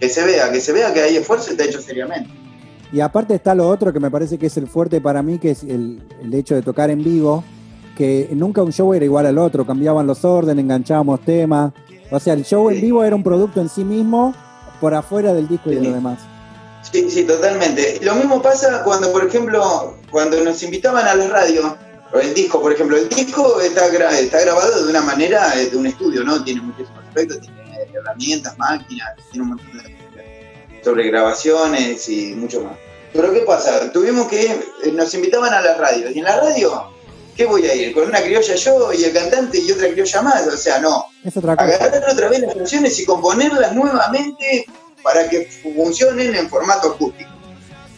[0.00, 2.30] que se vea, que se vea que hay esfuerzo y está hecho seriamente.
[2.92, 5.52] Y aparte está lo otro que me parece que es el fuerte para mí, que
[5.52, 7.44] es el hecho de tocar en vivo,
[7.98, 11.72] que nunca un show era igual al otro, cambiaban los órdenes, enganchábamos temas.
[12.12, 14.32] O sea, el show en vivo era un producto en sí mismo
[14.80, 16.20] por afuera del disco y de lo demás.
[16.90, 17.98] Sí, sí, totalmente.
[18.02, 21.76] Lo mismo pasa cuando, por ejemplo, cuando nos invitaban a la radio,
[22.14, 25.68] o el disco, por ejemplo, el disco está, gra- está grabado de una manera eh,
[25.68, 26.42] de un estudio, ¿no?
[26.44, 27.58] Tiene muchísimos efectos, tiene
[27.92, 29.98] herramientas, máquinas, tiene un montón de
[30.84, 32.74] sobre grabaciones y mucho más.
[33.12, 33.90] Pero ¿qué pasa?
[33.92, 34.44] Tuvimos que,
[34.84, 36.84] eh, nos invitaban a la radio, y en la radio,
[37.38, 37.94] ¿qué voy a ir?
[37.94, 40.46] ¿Con una criolla yo y el cantante y otra criolla más?
[40.48, 41.76] O sea, no Es otra cosa.
[41.76, 44.66] agarrar otra vez las canciones y componerlas nuevamente
[45.04, 47.30] para que funcionen en formato acústico.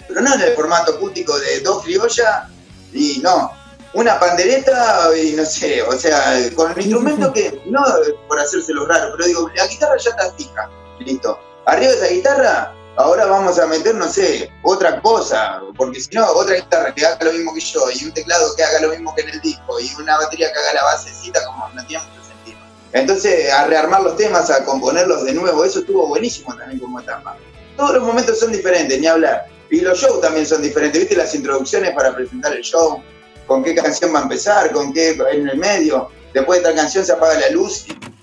[0.07, 2.49] Pero no en el formato acústico de dos criollas
[2.93, 3.51] y no,
[3.95, 7.83] una pandereta y no sé, o sea, con un instrumento que, no
[8.29, 11.39] por hacérselo raro, pero digo, la guitarra ya está fija, listo.
[11.65, 16.27] Arriba de esa guitarra, ahora vamos a meter, no sé, otra cosa, porque si no,
[16.33, 19.15] otra guitarra que haga lo mismo que yo y un teclado que haga lo mismo
[19.15, 22.25] que en el disco y una batería que haga la basecita, como no tiene mucho
[22.25, 22.59] sentido.
[22.93, 27.37] Entonces, a rearmar los temas, a componerlos de nuevo, eso estuvo buenísimo también como etapa.
[27.77, 29.47] Todos los momentos son diferentes, ni hablar.
[29.71, 31.17] Y los shows también son diferentes, ¿viste?
[31.17, 33.03] Las introducciones para presentar el show,
[33.47, 36.11] con qué canción va a empezar, con qué en el medio.
[36.35, 37.87] Después de tal canción se apaga la luz.
[37.89, 38.20] Un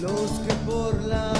[0.00, 1.33] Los que por la